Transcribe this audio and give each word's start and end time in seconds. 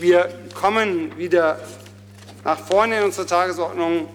Wir 0.00 0.28
kommen 0.54 1.16
wieder 1.16 1.58
nach 2.44 2.58
vorne 2.58 2.98
in 2.98 3.04
unserer 3.04 3.26
Tagesordnung 3.26 4.06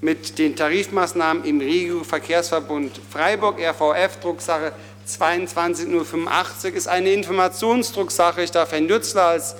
mit 0.00 0.38
den 0.38 0.56
Tarifmaßnahmen 0.56 1.44
im 1.44 1.60
Regio-Verkehrsverbund 1.60 3.00
Freiburg, 3.10 3.60
RVF, 3.60 4.18
Drucksache 4.20 4.72
22.085, 5.06 6.72
ist 6.72 6.88
eine 6.88 7.12
Informationsdrucksache. 7.12 8.42
Ich 8.42 8.50
darf 8.50 8.72
Herrn 8.72 8.86
Nützler 8.86 9.26
als 9.26 9.56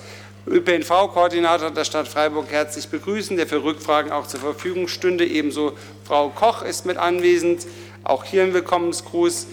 ÖPNV-Koordinator 0.47 1.71
der 1.71 1.85
Stadt 1.85 2.09
Freiburg 2.09 2.51
herzlich 2.51 2.89
begrüßen, 2.89 3.37
der 3.37 3.47
für 3.47 3.63
Rückfragen 3.63 4.11
auch 4.11 4.27
zur 4.27 4.41
Verfügung 4.41 4.89
stünde. 4.89 5.25
Ebenso 5.25 5.73
Frau 6.05 6.31
Koch 6.31 6.63
ist 6.63 6.85
mit 6.85 6.97
anwesend. 6.97 7.67
Auch 8.03 8.25
hier 8.25 8.43
ein 8.43 8.55
Willkommensgruß. 8.55 9.47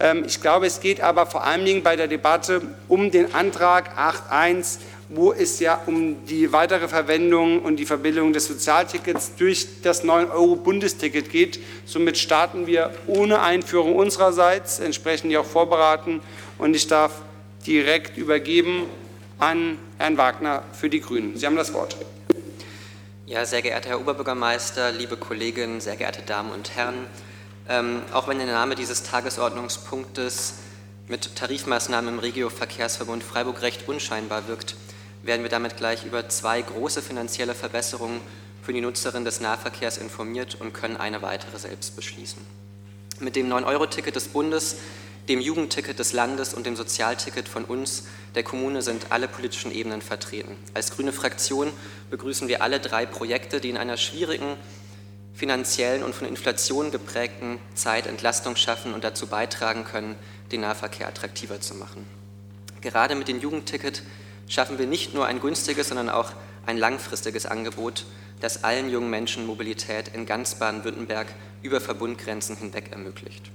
Ähm, 0.00 0.24
ich 0.26 0.40
glaube, 0.40 0.66
es 0.66 0.80
geht 0.80 1.00
aber 1.00 1.26
vor 1.26 1.44
allen 1.44 1.64
Dingen 1.64 1.82
bei 1.82 1.96
der 1.96 2.08
Debatte 2.08 2.62
um 2.88 3.10
den 3.10 3.34
Antrag 3.34 3.98
8.1 3.98 4.78
wo 5.08 5.32
es 5.32 5.60
ja 5.60 5.80
um 5.86 6.24
die 6.26 6.52
weitere 6.52 6.88
Verwendung 6.88 7.62
und 7.62 7.76
die 7.76 7.86
Verbindung 7.86 8.32
des 8.32 8.46
Sozialtickets 8.46 9.36
durch 9.36 9.82
das 9.82 10.04
9-Euro-Bundesticket 10.04 11.30
geht. 11.30 11.60
Somit 11.84 12.16
starten 12.16 12.66
wir 12.66 12.90
ohne 13.06 13.40
Einführung 13.40 13.96
unsererseits, 13.96 14.78
entsprechend 14.78 15.30
die 15.30 15.38
auch 15.38 15.44
vorberaten. 15.44 16.20
Und 16.58 16.74
ich 16.74 16.86
darf 16.86 17.22
direkt 17.66 18.16
übergeben 18.16 18.84
an 19.38 19.78
Herrn 19.98 20.16
Wagner 20.16 20.62
für 20.72 20.88
die 20.88 21.00
Grünen. 21.00 21.36
Sie 21.36 21.46
haben 21.46 21.56
das 21.56 21.72
Wort. 21.74 21.96
Ja, 23.26 23.44
sehr 23.46 23.62
geehrter 23.62 23.90
Herr 23.90 24.00
Oberbürgermeister, 24.00 24.92
liebe 24.92 25.16
Kolleginnen, 25.16 25.80
sehr 25.80 25.96
geehrte 25.96 26.22
Damen 26.22 26.50
und 26.52 26.76
Herren, 26.76 27.06
ähm, 27.68 28.02
auch 28.12 28.28
wenn 28.28 28.38
der 28.38 28.46
Name 28.46 28.74
dieses 28.74 29.02
Tagesordnungspunktes 29.02 30.54
mit 31.08 31.34
Tarifmaßnahmen 31.34 32.14
im 32.14 32.18
Regio-Verkehrsverbund 32.18 33.22
Freiburg 33.22 33.62
recht 33.62 33.88
unscheinbar 33.88 34.46
wirkt, 34.46 34.76
werden 35.24 35.42
wir 35.42 35.50
damit 35.50 35.76
gleich 35.76 36.04
über 36.04 36.28
zwei 36.28 36.60
große 36.60 37.02
finanzielle 37.02 37.54
Verbesserungen 37.54 38.20
für 38.62 38.72
die 38.72 38.80
Nutzerin 38.80 39.24
des 39.24 39.40
Nahverkehrs 39.40 39.98
informiert 39.98 40.56
und 40.60 40.72
können 40.72 40.96
eine 40.96 41.22
weitere 41.22 41.58
selbst 41.58 41.96
beschließen. 41.96 42.40
Mit 43.20 43.36
dem 43.36 43.48
9-Euro-Ticket 43.48 44.16
des 44.16 44.28
Bundes, 44.28 44.76
dem 45.28 45.40
Jugendticket 45.40 45.98
des 45.98 46.12
Landes 46.12 46.52
und 46.52 46.66
dem 46.66 46.76
Sozialticket 46.76 47.48
von 47.48 47.64
uns, 47.64 48.04
der 48.34 48.42
Kommune, 48.42 48.82
sind 48.82 49.06
alle 49.10 49.28
politischen 49.28 49.72
Ebenen 49.72 50.02
vertreten. 50.02 50.56
Als 50.74 50.90
grüne 50.90 51.12
Fraktion 51.12 51.72
begrüßen 52.10 52.48
wir 52.48 52.62
alle 52.62 52.80
drei 52.80 53.06
Projekte, 53.06 53.60
die 53.60 53.70
in 53.70 53.76
einer 53.76 53.96
schwierigen 53.96 54.56
finanziellen 55.34 56.02
und 56.02 56.14
von 56.14 56.28
Inflation 56.28 56.90
geprägten 56.90 57.58
Zeit 57.74 58.06
Entlastung 58.06 58.56
schaffen 58.56 58.94
und 58.94 59.04
dazu 59.04 59.26
beitragen 59.26 59.84
können, 59.84 60.16
den 60.52 60.60
Nahverkehr 60.60 61.08
attraktiver 61.08 61.60
zu 61.60 61.74
machen. 61.74 62.06
Gerade 62.80 63.14
mit 63.14 63.28
dem 63.28 63.40
Jugendticket 63.40 64.02
schaffen 64.48 64.78
wir 64.78 64.86
nicht 64.86 65.14
nur 65.14 65.26
ein 65.26 65.40
günstiges, 65.40 65.88
sondern 65.88 66.08
auch 66.08 66.32
ein 66.66 66.78
langfristiges 66.78 67.46
Angebot, 67.46 68.04
das 68.40 68.64
allen 68.64 68.90
jungen 68.90 69.10
Menschen 69.10 69.46
Mobilität 69.46 70.08
in 70.08 70.26
ganz 70.26 70.56
Baden-Württemberg 70.56 71.28
über 71.62 71.80
Verbundgrenzen 71.80 72.56
hinweg 72.56 72.92
ermöglicht. 72.92 73.50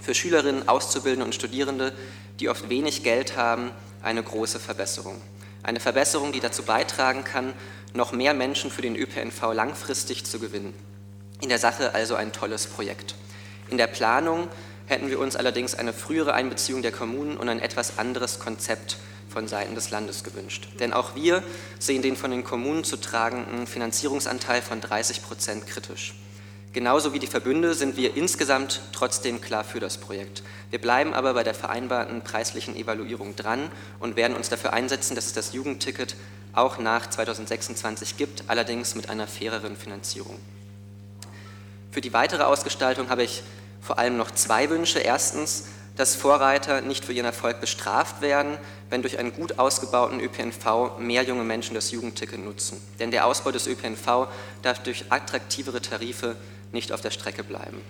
Für 0.00 0.14
Schülerinnen, 0.14 0.68
Auszubildende 0.68 1.24
und 1.24 1.34
Studierende, 1.34 1.92
die 2.40 2.48
oft 2.48 2.68
wenig 2.68 3.02
Geld 3.02 3.36
haben, 3.36 3.70
eine 4.02 4.22
große 4.22 4.60
Verbesserung. 4.60 5.20
Eine 5.62 5.80
Verbesserung, 5.80 6.32
die 6.32 6.40
dazu 6.40 6.62
beitragen 6.62 7.24
kann, 7.24 7.54
noch 7.94 8.12
mehr 8.12 8.34
Menschen 8.34 8.70
für 8.70 8.82
den 8.82 8.96
ÖPNV 8.96 9.54
langfristig 9.54 10.24
zu 10.24 10.38
gewinnen. 10.38 10.74
In 11.40 11.48
der 11.48 11.58
Sache 11.58 11.94
also 11.94 12.16
ein 12.16 12.32
tolles 12.32 12.66
Projekt. 12.66 13.14
In 13.70 13.78
der 13.78 13.86
Planung 13.86 14.48
hätten 14.86 15.10
wir 15.10 15.18
uns 15.18 15.36
allerdings 15.36 15.74
eine 15.74 15.92
frühere 15.92 16.34
Einbeziehung 16.34 16.82
der 16.82 16.92
Kommunen 16.92 17.36
und 17.36 17.48
ein 17.48 17.60
etwas 17.60 17.98
anderes 17.98 18.38
Konzept 18.38 18.98
von 19.28 19.48
Seiten 19.48 19.74
des 19.74 19.90
Landes 19.90 20.24
gewünscht. 20.24 20.68
Denn 20.78 20.92
auch 20.92 21.14
wir 21.14 21.42
sehen 21.78 22.02
den 22.02 22.16
von 22.16 22.30
den 22.30 22.44
Kommunen 22.44 22.84
zu 22.84 22.96
tragenden 22.96 23.66
Finanzierungsanteil 23.66 24.62
von 24.62 24.80
30 24.80 25.22
Prozent 25.22 25.66
kritisch. 25.66 26.14
Genauso 26.72 27.12
wie 27.12 27.20
die 27.20 27.28
Verbünde 27.28 27.74
sind 27.74 27.96
wir 27.96 28.16
insgesamt 28.16 28.80
trotzdem 28.92 29.40
klar 29.40 29.62
für 29.62 29.78
das 29.78 29.96
Projekt. 29.96 30.42
Wir 30.70 30.80
bleiben 30.80 31.14
aber 31.14 31.34
bei 31.34 31.44
der 31.44 31.54
vereinbarten 31.54 32.22
preislichen 32.22 32.74
Evaluierung 32.74 33.36
dran 33.36 33.70
und 34.00 34.16
werden 34.16 34.36
uns 34.36 34.48
dafür 34.48 34.72
einsetzen, 34.72 35.14
dass 35.14 35.26
es 35.26 35.32
das 35.32 35.52
Jugendticket 35.52 36.16
auch 36.52 36.78
nach 36.78 37.08
2026 37.08 38.16
gibt, 38.16 38.44
allerdings 38.48 38.96
mit 38.96 39.08
einer 39.08 39.28
faireren 39.28 39.76
Finanzierung. 39.76 40.36
Für 41.92 42.00
die 42.00 42.12
weitere 42.12 42.42
Ausgestaltung 42.42 43.08
habe 43.08 43.22
ich 43.22 43.44
vor 43.84 43.98
allem 43.98 44.16
noch 44.16 44.30
zwei 44.30 44.70
Wünsche. 44.70 44.98
Erstens, 44.98 45.66
dass 45.96 46.16
Vorreiter 46.16 46.80
nicht 46.80 47.04
für 47.04 47.12
ihren 47.12 47.26
Erfolg 47.26 47.60
bestraft 47.60 48.20
werden, 48.20 48.58
wenn 48.90 49.02
durch 49.02 49.18
einen 49.18 49.32
gut 49.32 49.58
ausgebauten 49.58 50.20
ÖPNV 50.20 50.98
mehr 50.98 51.22
junge 51.22 51.44
Menschen 51.44 51.74
das 51.74 51.90
Jugendticket 51.92 52.42
nutzen. 52.42 52.80
Denn 52.98 53.10
der 53.10 53.26
Ausbau 53.26 53.52
des 53.52 53.66
ÖPNV 53.66 54.26
darf 54.62 54.82
durch 54.82 55.04
attraktivere 55.10 55.80
Tarife 55.80 56.36
nicht 56.72 56.90
auf 56.90 57.00
der 57.00 57.10
Strecke 57.10 57.44
bleiben. 57.44 57.80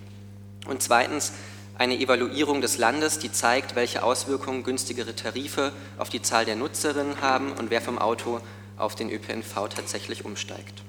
Und 0.66 0.82
zweitens 0.82 1.32
eine 1.77 1.99
Evaluierung 1.99 2.61
des 2.61 2.76
Landes, 2.78 3.19
die 3.19 3.32
zeigt, 3.32 3.75
welche 3.75 4.03
Auswirkungen 4.03 4.65
günstigere 4.65 5.15
Tarife 5.15 5.72
auf 5.99 6.09
die 6.09 6.22
Zahl 6.22 6.44
der 6.44 6.56
Nutzerinnen 6.56 7.21
haben 7.21 7.53
und 7.53 7.71
wer 7.71 7.81
vom 7.81 7.99
Auto 7.99 8.41
auf 8.76 8.94
den 8.94 9.11
ÖPNV 9.11 9.69
tatsächlich 9.75 10.25
umsteigt. 10.25 10.82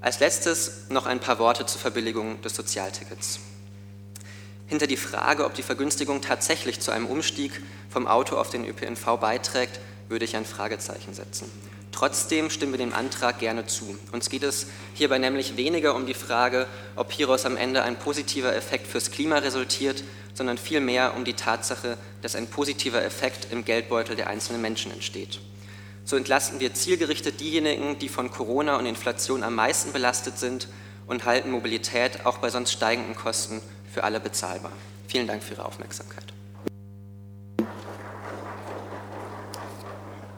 Als 0.00 0.20
letztes 0.20 0.88
noch 0.90 1.06
ein 1.06 1.20
paar 1.20 1.38
Worte 1.38 1.66
zur 1.66 1.80
Verbilligung 1.80 2.40
des 2.42 2.54
Sozialtickets. 2.54 3.40
Hinter 4.68 4.86
die 4.86 4.98
Frage, 4.98 5.46
ob 5.46 5.54
die 5.54 5.62
Vergünstigung 5.62 6.20
tatsächlich 6.20 6.80
zu 6.80 6.90
einem 6.90 7.06
Umstieg 7.06 7.62
vom 7.88 8.06
Auto 8.06 8.36
auf 8.36 8.50
den 8.50 8.66
ÖPNV 8.66 9.18
beiträgt, 9.18 9.80
würde 10.08 10.26
ich 10.26 10.36
ein 10.36 10.44
Fragezeichen 10.44 11.14
setzen. 11.14 11.50
Trotzdem 11.90 12.50
stimmen 12.50 12.74
wir 12.74 12.78
dem 12.78 12.92
Antrag 12.92 13.38
gerne 13.38 13.66
zu. 13.66 13.98
Uns 14.12 14.28
geht 14.28 14.42
es 14.42 14.66
hierbei 14.92 15.18
nämlich 15.18 15.56
weniger 15.56 15.94
um 15.94 16.06
die 16.06 16.14
Frage, 16.14 16.66
ob 16.96 17.10
hieraus 17.10 17.46
am 17.46 17.56
Ende 17.56 17.82
ein 17.82 17.98
positiver 17.98 18.54
Effekt 18.54 18.86
fürs 18.86 19.10
Klima 19.10 19.38
resultiert, 19.38 20.04
sondern 20.34 20.58
vielmehr 20.58 21.16
um 21.16 21.24
die 21.24 21.32
Tatsache, 21.32 21.96
dass 22.20 22.36
ein 22.36 22.46
positiver 22.46 23.02
Effekt 23.02 23.50
im 23.50 23.64
Geldbeutel 23.64 24.16
der 24.16 24.28
einzelnen 24.28 24.60
Menschen 24.60 24.92
entsteht. 24.92 25.40
So 26.04 26.16
entlasten 26.16 26.60
wir 26.60 26.74
zielgerichtet 26.74 27.40
diejenigen, 27.40 27.98
die 27.98 28.08
von 28.08 28.30
Corona 28.30 28.76
und 28.76 28.86
Inflation 28.86 29.42
am 29.42 29.54
meisten 29.54 29.92
belastet 29.92 30.38
sind 30.38 30.68
und 31.06 31.24
halten 31.24 31.50
Mobilität 31.50 32.26
auch 32.26 32.38
bei 32.38 32.50
sonst 32.50 32.72
steigenden 32.72 33.16
Kosten 33.16 33.60
für 33.98 34.04
alle 34.04 34.20
bezahlbar. 34.20 34.70
Vielen 35.08 35.26
Dank 35.26 35.42
für 35.42 35.54
Ihre 35.54 35.64
Aufmerksamkeit. 35.64 36.22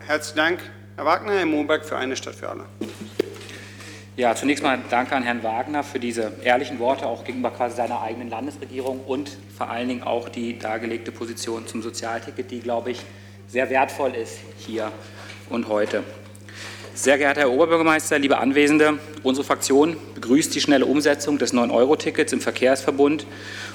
Herzlichen 0.07 0.37
Dank, 0.39 0.61
Herr 0.97 1.05
Wagner. 1.05 1.35
Herr 1.35 1.45
Moberg 1.45 1.85
für 1.85 1.99
eine 1.99 2.17
Stadt 2.17 2.37
für 2.37 2.49
alle. 2.49 2.65
Ja, 4.17 4.35
zunächst 4.35 4.65
mal 4.65 4.79
danke 4.89 5.15
an 5.15 5.25
Herrn 5.25 5.43
Wagner 5.43 5.85
für 5.85 6.01
diese 6.01 6.33
ehrlichen 6.43 6.79
Worte, 6.79 7.07
auch 7.07 7.23
gegenüber 7.23 7.51
quasi 7.51 7.77
seiner 7.77 8.01
eigenen 8.01 8.31
Landesregierung 8.31 9.05
und 9.05 9.37
vor 9.55 9.69
allen 9.69 9.89
Dingen 9.89 10.05
auch 10.05 10.31
die 10.31 10.59
dargelegte 10.59 11.13
Position 11.13 11.67
zum 11.67 11.83
Sozialticket, 11.83 12.51
die, 12.51 12.61
glaube 12.61 12.93
ich, 12.93 13.03
sehr 13.47 13.69
wertvoll 13.69 14.15
ist 14.15 14.39
hier 14.57 14.91
und 15.51 15.69
heute. 15.69 16.03
Sehr 17.01 17.17
geehrter 17.17 17.41
Herr 17.41 17.51
Oberbürgermeister, 17.51 18.19
liebe 18.19 18.37
Anwesende, 18.37 18.99
unsere 19.23 19.43
Fraktion 19.43 19.97
begrüßt 20.17 20.55
die 20.55 20.61
schnelle 20.61 20.85
Umsetzung 20.85 21.39
des 21.39 21.55
9-Euro-Tickets 21.55 22.31
im 22.35 22.43
Verkehrsverbund 22.43 23.25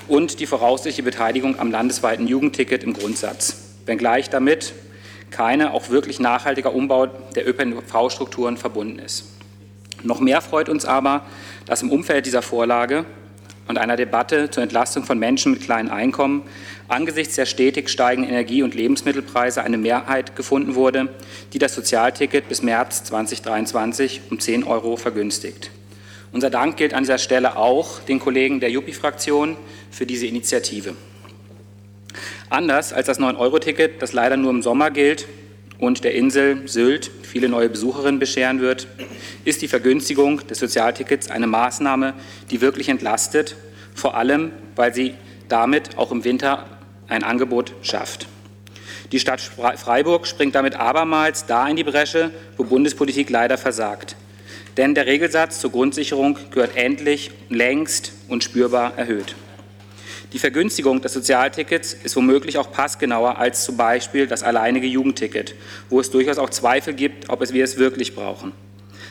und 0.07 0.39
die 0.39 0.45
voraussichtliche 0.45 1.01
Beteiligung 1.01 1.59
am 1.59 1.71
landesweiten 1.71 2.27
Jugendticket 2.27 2.83
im 2.83 2.93
Grundsatz, 2.93 3.55
wenngleich 3.87 4.29
damit 4.29 4.73
keine 5.31 5.73
auch 5.73 5.89
wirklich 5.89 6.19
nachhaltiger 6.19 6.75
Umbau 6.75 7.07
der 7.07 7.49
ÖPNV-Strukturen 7.49 8.57
verbunden 8.57 8.99
ist. 8.99 9.25
Noch 10.03 10.19
mehr 10.19 10.39
freut 10.41 10.69
uns 10.69 10.85
aber, 10.85 11.25
dass 11.65 11.81
im 11.81 11.89
Umfeld 11.89 12.27
dieser 12.27 12.43
Vorlage 12.43 13.05
und 13.67 13.79
einer 13.79 13.95
Debatte 13.95 14.51
zur 14.51 14.61
Entlastung 14.61 15.03
von 15.03 15.17
Menschen 15.17 15.51
mit 15.51 15.63
kleinen 15.63 15.89
Einkommen 15.89 16.43
angesichts 16.87 17.35
der 17.35 17.45
stetig 17.45 17.89
steigenden 17.89 18.31
Energie- 18.31 18.63
und 18.63 18.75
Lebensmittelpreise 18.75 19.63
eine 19.63 19.77
Mehrheit 19.77 20.35
gefunden 20.35 20.75
wurde, 20.75 21.09
die 21.53 21.59
das 21.59 21.75
Sozialticket 21.75 22.47
bis 22.47 22.61
März 22.61 23.03
2023 23.05 24.21
um 24.29 24.39
10 24.39 24.63
Euro 24.63 24.97
vergünstigt. 24.97 25.71
Unser 26.31 26.49
Dank 26.49 26.77
gilt 26.77 26.93
an 26.93 27.03
dieser 27.03 27.17
Stelle 27.17 27.55
auch 27.55 27.99
den 28.01 28.19
Kollegen 28.19 28.59
der 28.59 28.69
Juppie-Fraktion 28.69 29.55
für 29.89 30.05
diese 30.05 30.27
Initiative. 30.27 30.95
Anders 32.49 32.93
als 32.93 33.07
das 33.07 33.19
9-Euro-Ticket, 33.19 34.01
das 34.01 34.13
leider 34.13 34.37
nur 34.37 34.51
im 34.51 34.61
Sommer 34.61 34.91
gilt 34.91 35.27
und 35.79 36.03
der 36.03 36.13
Insel 36.13 36.67
Sylt 36.67 37.09
viele 37.23 37.49
neue 37.49 37.69
Besucherinnen 37.69 38.19
bescheren 38.19 38.61
wird, 38.61 38.87
ist 39.45 39.61
die 39.61 39.67
Vergünstigung 39.67 40.45
des 40.47 40.59
Sozialtickets 40.59 41.29
eine 41.29 41.47
Maßnahme, 41.47 42.13
die 42.51 42.61
wirklich 42.61 42.89
entlastet, 42.89 43.55
vor 43.93 44.15
allem 44.15 44.51
weil 44.75 44.93
sie 44.93 45.15
damit 45.47 45.97
auch 45.97 46.11
im 46.11 46.23
Winter 46.23 46.74
ein 47.07 47.23
Angebot 47.23 47.73
schafft. 47.81 48.27
Die 49.11 49.19
Stadt 49.19 49.39
Freiburg 49.39 50.27
springt 50.27 50.55
damit 50.55 50.75
abermals 50.75 51.45
da 51.45 51.67
in 51.67 51.75
die 51.75 51.83
Bresche, 51.83 52.31
wo 52.57 52.63
Bundespolitik 52.63 53.29
leider 53.29 53.57
versagt. 53.57 54.15
Denn 54.77 54.95
der 54.95 55.05
Regelsatz 55.05 55.59
zur 55.59 55.71
Grundsicherung 55.71 56.37
gehört 56.51 56.75
endlich, 56.75 57.31
längst 57.49 58.11
und 58.27 58.43
spürbar 58.43 58.97
erhöht. 58.97 59.35
Die 60.33 60.39
Vergünstigung 60.39 61.01
des 61.01 61.13
Sozialtickets 61.13 61.93
ist 61.93 62.15
womöglich 62.15 62.57
auch 62.57 62.71
passgenauer 62.71 63.37
als 63.37 63.63
zum 63.63 63.77
Beispiel 63.77 64.27
das 64.27 64.43
alleinige 64.43 64.87
Jugendticket, 64.87 65.55
wo 65.89 65.99
es 65.99 66.11
durchaus 66.11 66.39
auch 66.39 66.49
Zweifel 66.49 66.93
gibt, 66.93 67.29
ob 67.29 67.39
wir 67.53 67.63
es 67.63 67.77
wirklich 67.77 68.15
brauchen. 68.15 68.51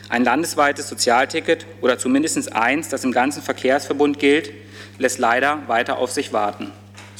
Ein 0.09 0.23
landesweites 0.23 0.87
Sozialticket 0.87 1.65
oder 1.81 1.97
zumindest 1.97 2.53
eins, 2.53 2.89
das 2.89 3.03
im 3.03 3.11
ganzen 3.11 3.41
Verkehrsverbund 3.41 4.19
gilt, 4.19 4.51
lässt 4.99 5.17
leider 5.17 5.63
weiter 5.67 5.97
auf 5.97 6.11
sich 6.11 6.31
warten. 6.31 6.71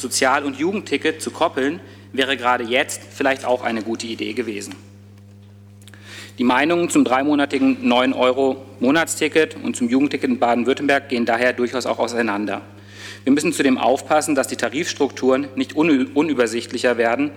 Sozial- 0.06 0.44
und 0.44 0.60
Jugendticket 0.60 1.19
zu 1.19 1.31
koppeln, 1.31 1.80
wäre 2.13 2.38
gerade 2.38 2.63
jetzt 2.63 3.02
vielleicht 3.10 3.44
auch 3.44 3.63
eine 3.63 3.81
gute 3.81 4.06
Idee 4.06 4.34
gewesen. 4.34 4.75
Die 6.38 6.44
Meinungen 6.44 6.92
zum 6.92 7.04
dreimonatigen 7.04 7.84
9-Euro-Monatsticket 7.92 9.56
und 9.63 9.75
zum 9.75 9.90
Jugendticket 9.90 10.30
in 10.30 10.38
Baden-Württemberg 10.38 11.10
gehen 11.10 11.25
daher 11.25 11.54
durchaus 11.54 11.88
auch 11.88 11.98
auseinander. 11.98 12.62
Wir 13.24 13.34
müssen 13.34 13.52
zudem 13.52 13.80
aufpassen, 13.80 14.36
dass 14.36 14.48
die 14.48 14.57
Tarifstrukturen 14.57 15.48
nicht 15.56 15.74
unübersichtlicher 15.74 16.98
werden, 16.98 17.31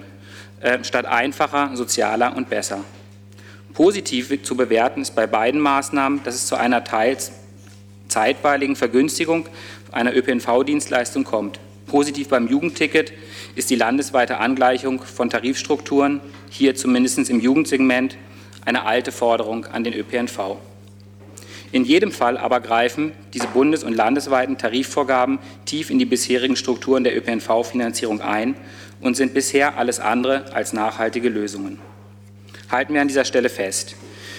äh, 0.61 0.85
statt 0.85 1.07
einfacher, 1.07 1.71
sozialer 1.75 2.37
und 2.37 2.51
besser. 2.51 2.85
Positiv 3.73 4.43
zu 4.43 4.57
bewerten 4.59 5.01
ist 5.01 5.15
bei 5.15 5.27
beiden 5.27 5.63
Maßnahmen, 5.63 6.23
dass 6.23 6.35
es 6.35 6.47
zu 6.47 6.57
einer 6.57 6.85
teils 6.85 7.33
zeitweiligen 8.09 8.77
Vergünstigung 8.77 9.47
einer 9.91 10.15
ÖPNV-Dienstleistung 10.15 11.25
kommt. 11.25 11.61
Positiv 11.89 12.29
beim 12.29 12.47
Jugendticket 12.47 13.13
ist 13.57 13.71
die 13.71 13.77
landesweite 13.77 14.39
Angleichung 14.39 15.03
von 15.03 15.31
Tarifstrukturen, 15.31 16.21
hier 16.51 16.75
zumindest 16.75 17.29
im 17.31 17.41
Jugendsegment, 17.41 18.17
eine 18.65 18.85
alte 18.85 19.11
Forderung 19.11 19.65
an 19.65 19.83
den 19.83 19.95
ÖPNV. 19.95 20.59
In 21.73 21.85
jedem 21.85 22.13
Fall 22.13 22.39
aber 22.39 22.61
greifen 22.61 23.13
diese 23.35 23.47
bundes- 23.47 23.85
und 23.85 23.95
landesweiten 23.95 24.57
Tarifvorgaben 24.57 25.39
tief 25.67 25.91
in 25.91 25.99
die 25.99 26.07
bisherigen 26.07 26.57
Strukturen 26.57 27.05
der 27.05 27.17
ÖPNV-Finanzierung 27.17 28.21
ein 28.21 28.55
und 29.01 29.17
sind 29.17 29.35
bisher 29.35 29.77
alles 29.77 30.01
andere 30.01 30.53
als 30.55 30.73
nachhaltige 30.73 31.29
Lösungen. 31.29 31.79
Halten 32.71 32.95
wir 32.95 33.01
an 33.01 33.09
dieser 33.09 33.25
Stelle 33.25 33.49
fest. 33.49 33.97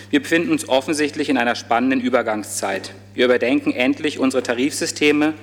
Wir 0.09 0.21
befinden 0.21 0.51
uns 0.51 0.67
offensichtlich 0.67 1.29
in 1.29 1.37
einer 1.37 1.55
spannenden 1.55 2.01
Übergangszeit. 2.01 2.93
Wir 3.13 3.25
überdenken 3.25 3.71
endlich 3.71 4.17
unsere 4.17 4.41
Tarifsysteme, 4.41 5.33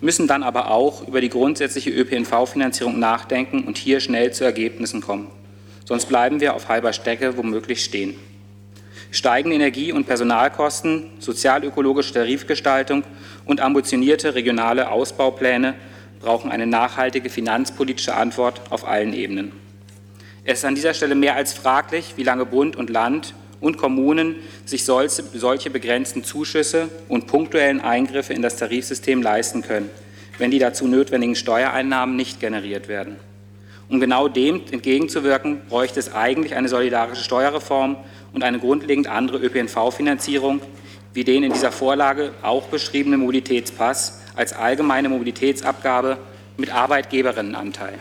müssen 0.00 0.26
dann 0.26 0.42
aber 0.42 0.70
auch 0.70 1.06
über 1.06 1.20
die 1.20 1.28
grundsätzliche 1.28 1.90
ÖPNV-Finanzierung 1.90 2.98
nachdenken 2.98 3.64
und 3.64 3.78
hier 3.78 4.00
schnell 4.00 4.32
zu 4.32 4.44
Ergebnissen 4.44 5.00
kommen. 5.00 5.30
Sonst 5.84 6.06
bleiben 6.06 6.40
wir 6.40 6.54
auf 6.54 6.68
halber 6.68 6.92
Strecke 6.92 7.36
womöglich 7.36 7.84
stehen. 7.84 8.14
Steigende 9.10 9.56
Energie- 9.56 9.92
und 9.92 10.06
Personalkosten, 10.06 11.10
sozialökologische 11.20 12.12
Tarifgestaltung 12.12 13.04
und 13.44 13.60
ambitionierte 13.60 14.34
regionale 14.34 14.90
Ausbaupläne 14.90 15.74
brauchen 16.20 16.50
eine 16.50 16.66
nachhaltige 16.66 17.30
finanzpolitische 17.30 18.14
Antwort 18.14 18.60
auf 18.70 18.86
allen 18.86 19.14
Ebenen. 19.14 19.52
Es 20.44 20.58
ist 20.58 20.64
an 20.64 20.74
dieser 20.74 20.94
Stelle 20.94 21.14
mehr 21.14 21.36
als 21.36 21.52
fraglich, 21.52 22.14
wie 22.16 22.22
lange 22.22 22.46
Bund 22.46 22.76
und 22.76 22.90
Land 22.90 23.34
und 23.60 23.78
Kommunen 23.78 24.36
sich 24.64 24.84
solche, 24.84 25.70
begrenzten 25.70 26.24
Zuschüsse 26.24 26.88
und 27.08 27.26
punktuellen 27.26 27.80
Eingriffe 27.80 28.32
in 28.32 28.42
das 28.42 28.56
Tarifsystem 28.56 29.22
leisten 29.22 29.62
können, 29.62 29.90
wenn 30.38 30.50
die 30.50 30.58
dazu 30.58 30.86
notwendigen 30.86 31.36
Steuereinnahmen 31.36 32.16
nicht 32.16 32.40
generiert 32.40 32.88
werden. 32.88 33.16
Um 33.88 34.00
genau 34.00 34.28
dem 34.28 34.62
entgegenzuwirken, 34.70 35.60
bräuchte 35.68 36.00
es 36.00 36.12
eigentlich 36.12 36.54
eine 36.54 36.68
solidarische 36.68 37.22
Steuerreform 37.22 37.96
und 38.32 38.42
eine 38.42 38.58
grundlegend 38.58 39.06
andere 39.06 39.38
ÖPNV-Finanzierung, 39.38 40.60
wie 41.14 41.24
den 41.24 41.44
in 41.44 41.52
dieser 41.52 41.72
Vorlage 41.72 42.32
auch 42.42 42.64
beschriebenen 42.66 43.20
Mobilitätspass 43.20 44.20
als 44.34 44.52
allgemeine 44.52 45.08
Mobilitätsabgabe 45.08 46.18
mit 46.56 46.74
Arbeitgeberinnenanteil. 46.74 47.94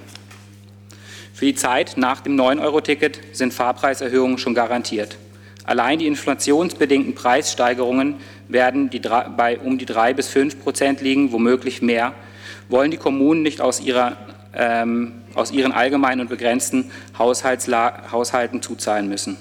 Für 1.34 1.46
die 1.46 1.56
Zeit 1.56 1.98
nach 1.98 2.22
dem 2.22 2.36
9-Euro-Ticket 2.36 3.20
sind 3.34 3.54
Fahrpreiserhöhungen 3.54 4.38
schon 4.38 4.54
garantiert. 4.54 5.18
Allein 5.66 6.00
die 6.00 6.08
inflationsbedingten 6.08 7.16
Preissteigerungen 7.16 8.18
werden 8.48 8.90
die, 8.90 9.00
bei 9.00 9.60
um 9.60 9.78
die 9.78 9.86
drei 9.86 10.14
bis 10.14 10.28
fünf 10.28 10.62
Prozent 10.62 11.02
liegen, 11.02 11.32
womöglich 11.32 11.82
mehr. 11.82 12.14
Wollen 12.70 12.92
die 12.92 12.98
Kommunen 12.98 13.42
nicht 13.42 13.62
aus, 13.62 13.80
ihrer, 13.80 14.18
ähm, 14.54 15.24
aus 15.34 15.52
ihren 15.52 15.72
allgemeinen 15.72 16.22
und 16.22 16.30
begrenzten 16.30 16.92
Haushalten 17.18 18.62
zuzahlen 18.62 19.08
müssen? 19.08 19.38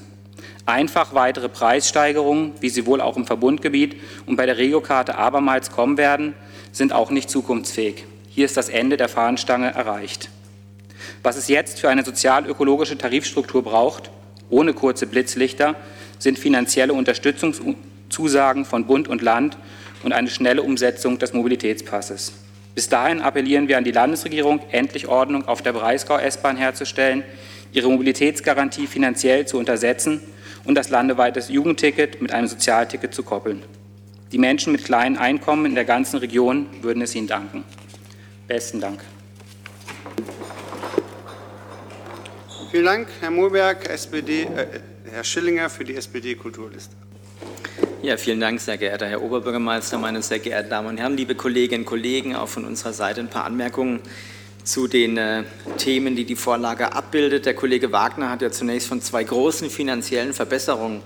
Einfach 0.67 1.15
weitere 1.15 1.51
Preissteigerungen, 1.51 2.53
wie 2.61 2.71
sie 2.71 2.87
wohl 2.87 3.03
auch 3.03 3.19
im 3.19 3.27
Verbundgebiet 3.27 4.01
und 4.25 4.37
bei 4.37 4.47
der 4.47 4.57
Regiokarte 4.57 5.17
abermals 5.19 5.71
kommen 5.71 5.99
werden, 5.99 6.35
sind 6.73 6.95
auch 6.95 7.11
nicht 7.11 7.29
zukunftsfähig. 7.29 8.07
Hier 8.31 8.47
ist 8.47 8.57
das 8.57 8.71
Ende 8.71 8.97
der 8.97 9.11
Fahnenstange 9.11 9.75
erreicht. 9.75 10.31
Was 11.23 11.37
es 11.37 11.49
jetzt 11.49 11.81
für 11.81 11.91
eine 11.91 12.03
sozial-ökologische 12.03 12.97
Tarifstruktur 12.97 13.63
braucht, 13.63 14.11
ohne 14.49 14.73
kurze 14.73 15.07
Blitzlichter, 15.07 15.77
sind 16.19 16.39
finanzielle 16.39 16.93
Unterstützungszusagen 16.93 18.65
von 18.65 18.87
Bund 18.87 19.09
und 19.09 19.23
Land 19.23 19.57
und 20.03 20.13
eine 20.13 20.29
schnelle 20.29 20.63
Umsetzung 20.63 21.19
des 21.19 21.33
Mobilitätspasses. 21.33 22.33
Bis 22.75 22.89
dahin 22.89 23.21
appellieren 23.21 23.69
wir 23.69 23.79
an 23.79 23.85
die 23.85 23.93
Landesregierung, 23.93 24.61
endlich 24.71 25.07
Ordnung 25.07 25.47
auf 25.47 25.63
der 25.63 25.73
Breisgau-S-Bahn 25.73 26.57
herzustellen, 26.57 27.23
ihre 27.73 27.89
Mobilitätsgarantie 27.89 28.87
finanziell 28.87 29.47
zu 29.47 29.59
untersetzen 29.59 30.21
und 30.65 30.75
das 30.75 30.91
landeweite 30.91 31.41
Jugendticket 31.41 32.21
mit 32.21 32.33
einem 32.33 32.47
Sozialticket 32.47 33.15
zu 33.15 33.23
koppeln. 33.23 33.63
Die 34.33 34.39
Menschen 34.39 34.73
mit 34.73 34.85
kleinen 34.85 35.17
Einkommen 35.17 35.67
in 35.67 35.75
der 35.75 35.85
ganzen 35.85 36.19
Region 36.19 36.67
würden 36.83 37.03
es 37.03 37.15
Ihnen 37.15 37.29
danken. 37.29 37.65
Besten 38.49 38.81
Dank. 38.81 39.01
Vielen 42.71 42.85
Dank, 42.87 43.09
Herr 43.21 43.31
Mohlberg, 43.31 43.89
SPD, 43.89 44.43
äh, 44.43 44.81
Herr 45.15 45.23
Schillinger 45.23 45.71
für 45.71 45.85
die 45.85 45.95
SPD-Kulturliste. 45.95 46.97
Ja, 48.03 48.17
vielen 48.17 48.41
Dank, 48.41 48.61
sehr 48.61 48.77
geehrter 48.79 49.07
Herr 49.07 49.23
Oberbürgermeister, 49.23 49.97
meine 49.97 50.21
sehr 50.23 50.41
geehrten 50.41 50.71
Damen 50.71 50.89
und 50.89 50.99
Herren, 50.99 51.17
liebe 51.17 51.37
Kolleginnen 51.37 51.83
und 51.83 51.87
Kollegen, 51.87 52.35
auch 52.35 52.49
von 52.49 52.65
unserer 52.65 52.93
Seite 52.93 53.21
ein 53.21 53.31
paar 53.31 53.45
Anmerkungen 53.45 54.01
zu 54.65 54.89
den 54.89 55.17
äh, 55.17 55.45
Themen, 55.79 56.17
die 56.17 56.25
die 56.25 56.35
Vorlage 56.35 56.95
abbildet. 56.95 57.47
Der 57.47 57.55
Kollege 57.55 57.93
Wagner 57.93 58.29
hat 58.29 58.43
ja 58.43 58.51
zunächst 58.51 58.89
von 58.89 59.01
zwei 59.01 59.23
großen 59.23 59.71
finanziellen 59.71 60.33
Verbesserungen 60.33 61.01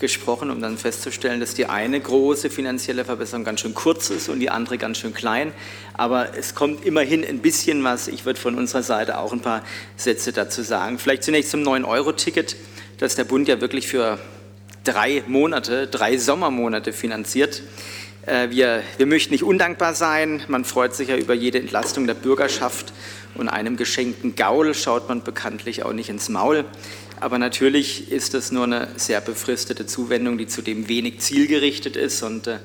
gesprochen, 0.00 0.50
um 0.50 0.60
dann 0.60 0.76
festzustellen, 0.76 1.38
dass 1.38 1.54
die 1.54 1.66
eine 1.66 2.00
große 2.00 2.50
finanzielle 2.50 3.04
Verbesserung 3.04 3.44
ganz 3.44 3.60
schön 3.60 3.74
kurz 3.74 4.10
ist 4.10 4.28
und 4.28 4.40
die 4.40 4.50
andere 4.50 4.76
ganz 4.76 4.98
schön 4.98 5.14
klein. 5.14 5.52
Aber 5.94 6.36
es 6.36 6.56
kommt 6.56 6.84
immerhin 6.84 7.24
ein 7.24 7.38
bisschen 7.38 7.84
was. 7.84 8.08
Ich 8.08 8.24
würde 8.24 8.40
von 8.40 8.56
unserer 8.56 8.82
Seite 8.82 9.18
auch 9.18 9.32
ein 9.32 9.40
paar 9.40 9.62
Sätze 9.96 10.32
dazu 10.32 10.62
sagen. 10.62 10.98
Vielleicht 10.98 11.22
zunächst 11.22 11.52
zum 11.52 11.62
9-Euro-Ticket, 11.62 12.56
das 12.98 13.14
der 13.14 13.24
Bund 13.24 13.48
ja 13.48 13.60
wirklich 13.60 13.88
für 13.88 14.18
drei 14.84 15.22
Monate, 15.26 15.86
drei 15.86 16.18
Sommermonate 16.18 16.92
finanziert. 16.92 17.62
Äh, 18.26 18.50
wir, 18.50 18.82
wir 18.96 19.06
möchten 19.06 19.32
nicht 19.32 19.44
undankbar 19.44 19.94
sein. 19.94 20.42
Man 20.48 20.64
freut 20.64 20.94
sich 20.94 21.08
ja 21.08 21.16
über 21.16 21.34
jede 21.34 21.58
Entlastung 21.58 22.06
der 22.06 22.14
Bürgerschaft 22.14 22.92
und 23.34 23.48
einem 23.48 23.76
geschenkten 23.76 24.36
Gaul 24.36 24.74
schaut 24.74 25.08
man 25.08 25.22
bekanntlich 25.22 25.84
auch 25.84 25.92
nicht 25.92 26.08
ins 26.08 26.28
Maul. 26.28 26.64
Aber 27.20 27.38
natürlich 27.38 28.10
ist 28.10 28.34
es 28.34 28.50
nur 28.50 28.64
eine 28.64 28.88
sehr 28.96 29.20
befristete 29.20 29.86
Zuwendung, 29.86 30.38
die 30.38 30.48
zudem 30.48 30.88
wenig 30.88 31.20
zielgerichtet 31.20 31.94
ist. 31.94 32.20
Und 32.24 32.48
äh, 32.48 32.58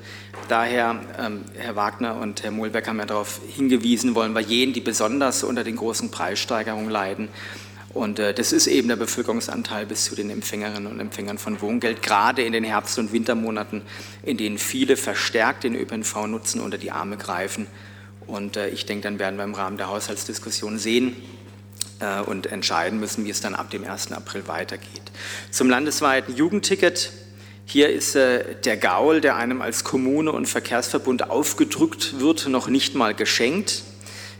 daher, 0.48 1.00
ähm, 1.16 1.44
Herr 1.56 1.76
Wagner 1.76 2.20
und 2.20 2.42
Herr 2.42 2.50
Mohlberg 2.50 2.88
haben 2.88 2.98
ja 2.98 3.06
darauf 3.06 3.40
hingewiesen, 3.54 4.16
wollen 4.16 4.32
wir 4.32 4.40
jenen, 4.40 4.72
die 4.72 4.80
besonders 4.80 5.44
unter 5.44 5.62
den 5.62 5.76
großen 5.76 6.10
Preissteigerungen 6.10 6.90
leiden, 6.90 7.28
und 7.94 8.18
äh, 8.18 8.34
das 8.34 8.52
ist 8.52 8.66
eben 8.66 8.88
der 8.88 8.96
Bevölkerungsanteil 8.96 9.86
bis 9.86 10.04
zu 10.04 10.14
den 10.14 10.30
Empfängerinnen 10.30 10.90
und 10.90 11.00
Empfängern 11.00 11.38
von 11.38 11.60
Wohngeld, 11.60 12.02
gerade 12.02 12.42
in 12.42 12.52
den 12.52 12.64
Herbst- 12.64 12.98
und 12.98 13.12
Wintermonaten, 13.12 13.82
in 14.22 14.36
denen 14.36 14.58
viele 14.58 14.96
verstärkt 14.96 15.64
den 15.64 15.74
ÖPNV 15.74 16.26
nutzen, 16.26 16.60
unter 16.60 16.78
die 16.78 16.90
Arme 16.90 17.16
greifen. 17.16 17.66
Und 18.26 18.56
äh, 18.56 18.68
ich 18.68 18.84
denke, 18.84 19.04
dann 19.04 19.18
werden 19.18 19.36
wir 19.36 19.44
im 19.44 19.54
Rahmen 19.54 19.78
der 19.78 19.88
Haushaltsdiskussion 19.88 20.78
sehen 20.78 21.16
äh, 22.00 22.20
und 22.20 22.46
entscheiden 22.46 23.00
müssen, 23.00 23.24
wie 23.24 23.30
es 23.30 23.40
dann 23.40 23.54
ab 23.54 23.70
dem 23.70 23.84
1. 23.84 24.12
April 24.12 24.46
weitergeht. 24.46 25.10
Zum 25.50 25.70
landesweiten 25.70 26.36
Jugendticket. 26.36 27.10
Hier 27.64 27.90
ist 27.90 28.16
äh, 28.16 28.54
der 28.64 28.76
Gaul, 28.76 29.22
der 29.22 29.36
einem 29.36 29.62
als 29.62 29.84
Kommune 29.84 30.32
und 30.32 30.46
Verkehrsverbund 30.46 31.30
aufgedrückt 31.30 32.20
wird, 32.20 32.48
noch 32.48 32.68
nicht 32.68 32.94
mal 32.94 33.14
geschenkt. 33.14 33.82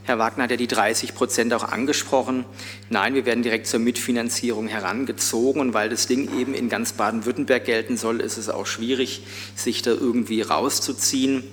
Herr 0.08 0.18
Wagner 0.18 0.44
hat 0.44 0.50
ja 0.50 0.56
die 0.56 0.66
30 0.66 1.14
Prozent 1.14 1.52
auch 1.52 1.64
angesprochen. 1.64 2.46
Nein, 2.88 3.12
wir 3.12 3.26
werden 3.26 3.42
direkt 3.42 3.66
zur 3.66 3.78
Mitfinanzierung 3.78 4.66
herangezogen 4.66 5.60
und 5.60 5.74
weil 5.74 5.90
das 5.90 6.06
Ding 6.06 6.40
eben 6.40 6.54
in 6.54 6.70
ganz 6.70 6.94
Baden-Württemberg 6.94 7.66
gelten 7.66 7.98
soll, 7.98 8.22
ist 8.22 8.38
es 8.38 8.48
auch 8.48 8.64
schwierig, 8.64 9.22
sich 9.54 9.82
da 9.82 9.90
irgendwie 9.90 10.40
rauszuziehen. 10.40 11.44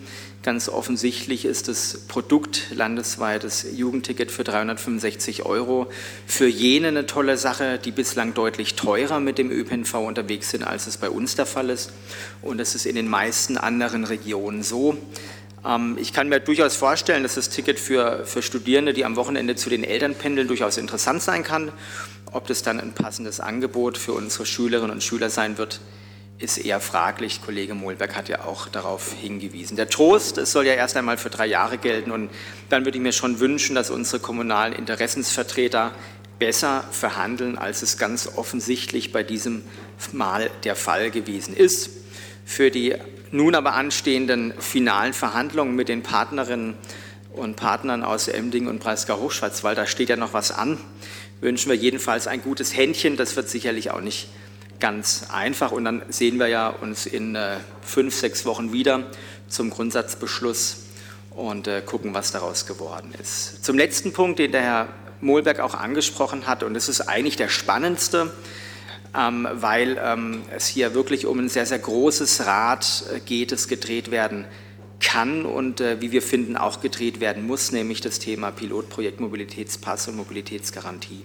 Ganz 0.42 0.70
offensichtlich 0.70 1.44
ist 1.44 1.68
das 1.68 2.06
Produkt 2.08 2.68
landesweites 2.74 3.66
Jugendticket 3.76 4.32
für 4.32 4.46
365 4.46 5.44
Euro 5.44 5.88
für 6.26 6.48
jene 6.48 6.88
eine 6.88 7.08
tolle 7.08 7.38
Sache, 7.38 7.78
die 7.78 7.92
bislang 7.92 8.34
deutlich 8.36 8.76
teurer 8.76 9.20
mit 9.20 9.38
dem 9.38 9.52
ÖPNV 9.52 9.96
unterwegs 9.96 10.52
sind, 10.52 10.64
als 10.64 10.88
es 10.88 10.96
bei 10.96 11.10
uns 11.10 11.36
der 11.36 11.46
Fall 11.46 11.70
ist. 11.70 11.92
Und 12.42 12.62
es 12.62 12.74
ist 12.74 12.86
in 12.86 12.96
den 12.96 13.10
meisten 13.10 13.58
anderen 13.58 14.06
Regionen 14.06 14.64
so. 14.64 14.98
Ähm, 15.66 15.98
ich 16.00 16.14
kann 16.14 16.30
mir 16.30 16.40
durchaus 16.40 16.76
vorstellen, 16.76 17.24
dass 17.24 17.36
das 17.36 17.50
Ticket 17.50 17.80
für, 17.80 18.26
für 18.26 18.42
Studierende, 18.42 18.94
die 18.94 19.06
am 19.06 19.16
Wochenende 19.16 19.56
zu 19.56 19.70
den 19.70 19.84
Eltern 19.84 20.16
pendeln, 20.16 20.48
durchaus 20.48 20.78
interessant 20.78 21.22
sein 21.22 21.44
kann. 21.44 21.72
Ob 22.32 22.48
das 22.48 22.64
dann 22.64 22.80
ein 22.80 22.94
passendes 22.94 23.40
Angebot 23.40 23.98
für 23.98 24.14
unsere 24.14 24.46
Schülerinnen 24.46 24.92
und 24.92 25.04
Schüler 25.04 25.30
sein 25.30 25.58
wird, 25.58 25.80
ist 26.38 26.58
eher 26.58 26.82
fraglich. 26.82 27.42
Kollege 27.42 27.76
Mohlberg 27.76 28.16
hat 28.16 28.28
ja 28.28 28.44
auch 28.44 28.68
darauf 28.68 29.14
hingewiesen. 29.14 29.78
Der 29.78 29.90
Trost, 29.90 30.38
es 30.38 30.52
soll 30.52 30.66
ja 30.66 30.74
erst 30.74 30.98
einmal 30.98 31.18
für 31.18 31.30
drei 31.30 31.46
Jahre 31.46 31.78
gelten 31.78 32.12
und 32.12 32.30
dann 32.70 32.84
würde 32.84 32.98
ich 32.98 33.02
mir 33.02 33.14
schon 33.14 33.40
wünschen, 33.40 33.74
dass 33.74 33.90
unsere 33.90 34.20
kommunalen 34.20 34.74
Interessensvertreter 34.74 35.94
besser 36.38 36.84
verhandeln, 36.92 37.58
als 37.58 37.82
es 37.82 37.98
ganz 37.98 38.30
offensichtlich 38.36 39.14
bei 39.14 39.24
diesem 39.24 39.64
Mal 40.12 40.50
der 40.66 40.76
Fall 40.76 41.10
gewesen 41.10 41.56
ist. 41.56 41.90
Für 42.46 42.70
die 42.70 42.96
nun 43.32 43.55
aber 43.55 43.74
anstehenden 43.74 44.53
finalen 44.60 45.13
Verhandlungen 45.13 45.75
mit 45.75 45.89
den 45.89 46.03
Partnerinnen 46.03 46.75
und 47.34 47.55
Partnern 47.55 48.03
aus 48.03 48.27
Emding 48.27 48.67
und 48.67 48.79
Breisgau-Hochschwarzwald, 48.79 49.77
da 49.77 49.86
steht 49.86 50.10
ja 50.10 50.15
noch 50.15 50.34
was 50.34 50.51
an, 50.51 50.77
wünschen 51.41 51.70
wir 51.70 51.75
jedenfalls 51.75 52.27
ein 52.27 52.41
gutes 52.41 52.75
Händchen. 52.75 53.17
Das 53.17 53.36
wird 53.36 53.50
sicherlich 53.50 53.91
auch 53.91 54.01
nicht 54.01 54.29
ganz 54.79 55.27
einfach 55.32 55.72
und 55.72 55.86
dann 55.86 56.01
sehen 56.10 56.39
wir 56.39 56.48
ja 56.48 56.70
uns 56.70 57.05
in 57.05 57.36
äh, 57.36 57.58
fünf, 57.82 58.15
sechs 58.15 58.46
Wochen 58.46 58.74
wieder 58.74 59.03
zum 59.48 59.70
Grundsatzbeschluss 59.70 60.86
und 61.32 61.67
äh, 61.67 61.82
gucken, 61.82 62.13
was 62.13 62.32
daraus 62.32 62.65
geworden 62.65 63.13
ist. 63.22 63.63
Zum 63.63 63.77
letzten 63.77 64.13
Punkt, 64.13 64.39
den 64.39 64.51
der 64.51 64.62
Herr 64.62 64.88
Mohlberg 65.22 65.60
auch 65.60 65.75
angesprochen 65.75 66.48
hat, 66.48 66.63
und 66.63 66.74
das 66.74 66.89
ist 66.89 67.01
eigentlich 67.01 67.36
der 67.36 67.50
spannendste, 67.50 68.32
weil 69.16 70.00
ähm, 70.04 70.42
es 70.54 70.68
hier 70.68 70.94
wirklich 70.94 71.26
um 71.26 71.40
ein 71.40 71.50
sehr, 71.50 71.66
sehr 71.66 71.80
großes 71.80 72.46
Rad 72.46 73.06
äh, 73.14 73.20
geht, 73.20 73.52
das 73.52 73.68
gedreht 73.68 74.12
werden 74.12 74.46
kann 75.00 75.46
und 75.46 75.82
äh, 75.82 76.02
wie 76.02 76.12
wir 76.12 76.22
finden 76.22 76.58
auch 76.58 76.82
gedreht 76.82 77.20
werden 77.20 77.48
muss, 77.48 77.72
nämlich 77.72 78.02
das 78.02 78.20
Thema 78.20 78.52
Pilotprojekt 78.52 79.20
Mobilitätspass 79.20 80.08
und 80.08 80.18
Mobilitätsgarantie. 80.18 81.24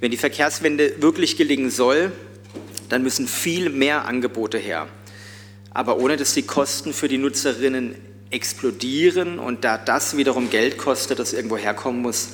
Wenn 0.00 0.10
die 0.10 0.16
Verkehrswende 0.16 1.00
wirklich 1.00 1.36
gelingen 1.36 1.70
soll, 1.70 2.12
dann 2.88 3.02
müssen 3.02 3.28
viel 3.28 3.70
mehr 3.70 4.06
Angebote 4.06 4.58
her. 4.58 4.88
Aber 5.70 5.98
ohne 5.98 6.16
dass 6.16 6.34
die 6.34 6.42
Kosten 6.42 6.92
für 6.92 7.08
die 7.08 7.18
Nutzerinnen 7.18 7.94
explodieren 8.30 9.38
und 9.38 9.64
da 9.64 9.78
das 9.78 10.16
wiederum 10.16 10.50
Geld 10.50 10.78
kostet, 10.78 11.18
das 11.18 11.32
irgendwo 11.32 11.56
herkommen 11.56 12.02
muss, 12.02 12.30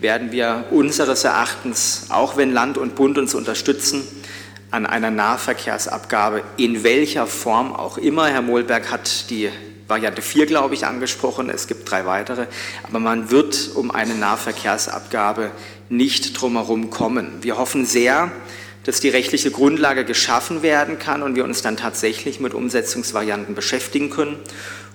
werden 0.00 0.32
wir 0.32 0.66
unseres 0.70 1.24
Erachtens, 1.24 2.06
auch 2.08 2.36
wenn 2.36 2.52
Land 2.52 2.78
und 2.78 2.94
Bund 2.94 3.18
uns 3.18 3.34
unterstützen, 3.34 4.02
an 4.70 4.86
einer 4.86 5.10
Nahverkehrsabgabe 5.10 6.42
in 6.56 6.84
welcher 6.84 7.26
Form 7.26 7.74
auch 7.74 7.98
immer. 7.98 8.28
Herr 8.28 8.42
Mohlberg 8.42 8.90
hat 8.90 9.30
die 9.30 9.50
Variante 9.88 10.22
4, 10.22 10.46
glaube 10.46 10.74
ich, 10.74 10.86
angesprochen. 10.86 11.50
Es 11.50 11.66
gibt 11.66 11.90
drei 11.90 12.06
weitere. 12.06 12.46
Aber 12.84 13.00
man 13.00 13.30
wird 13.30 13.70
um 13.74 13.90
eine 13.90 14.14
Nahverkehrsabgabe 14.14 15.50
nicht 15.88 16.40
drumherum 16.40 16.90
kommen. 16.90 17.38
Wir 17.40 17.58
hoffen 17.58 17.84
sehr, 17.84 18.30
dass 18.84 19.00
die 19.00 19.08
rechtliche 19.08 19.50
Grundlage 19.50 20.04
geschaffen 20.04 20.62
werden 20.62 20.98
kann 20.98 21.22
und 21.22 21.34
wir 21.34 21.44
uns 21.44 21.62
dann 21.62 21.76
tatsächlich 21.76 22.40
mit 22.40 22.54
Umsetzungsvarianten 22.54 23.54
beschäftigen 23.54 24.08
können 24.08 24.36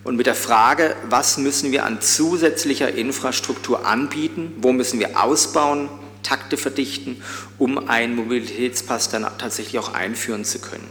und 0.04 0.16
mit 0.16 0.26
der 0.26 0.36
Frage, 0.36 0.96
was 1.10 1.38
müssen 1.38 1.72
wir 1.72 1.84
an 1.84 2.02
zusätzlicher 2.02 2.94
Infrastruktur 2.94 3.86
anbieten, 3.86 4.54
wo 4.58 4.72
müssen 4.72 5.00
wir 5.00 5.22
ausbauen, 5.22 5.90
Takte 6.26 6.58
verdichten, 6.58 7.22
um 7.58 7.88
einen 7.88 8.16
Mobilitätspass 8.16 9.10
dann 9.10 9.26
tatsächlich 9.38 9.80
auch 9.80 9.94
einführen 9.94 10.44
zu 10.44 10.60
können. 10.60 10.88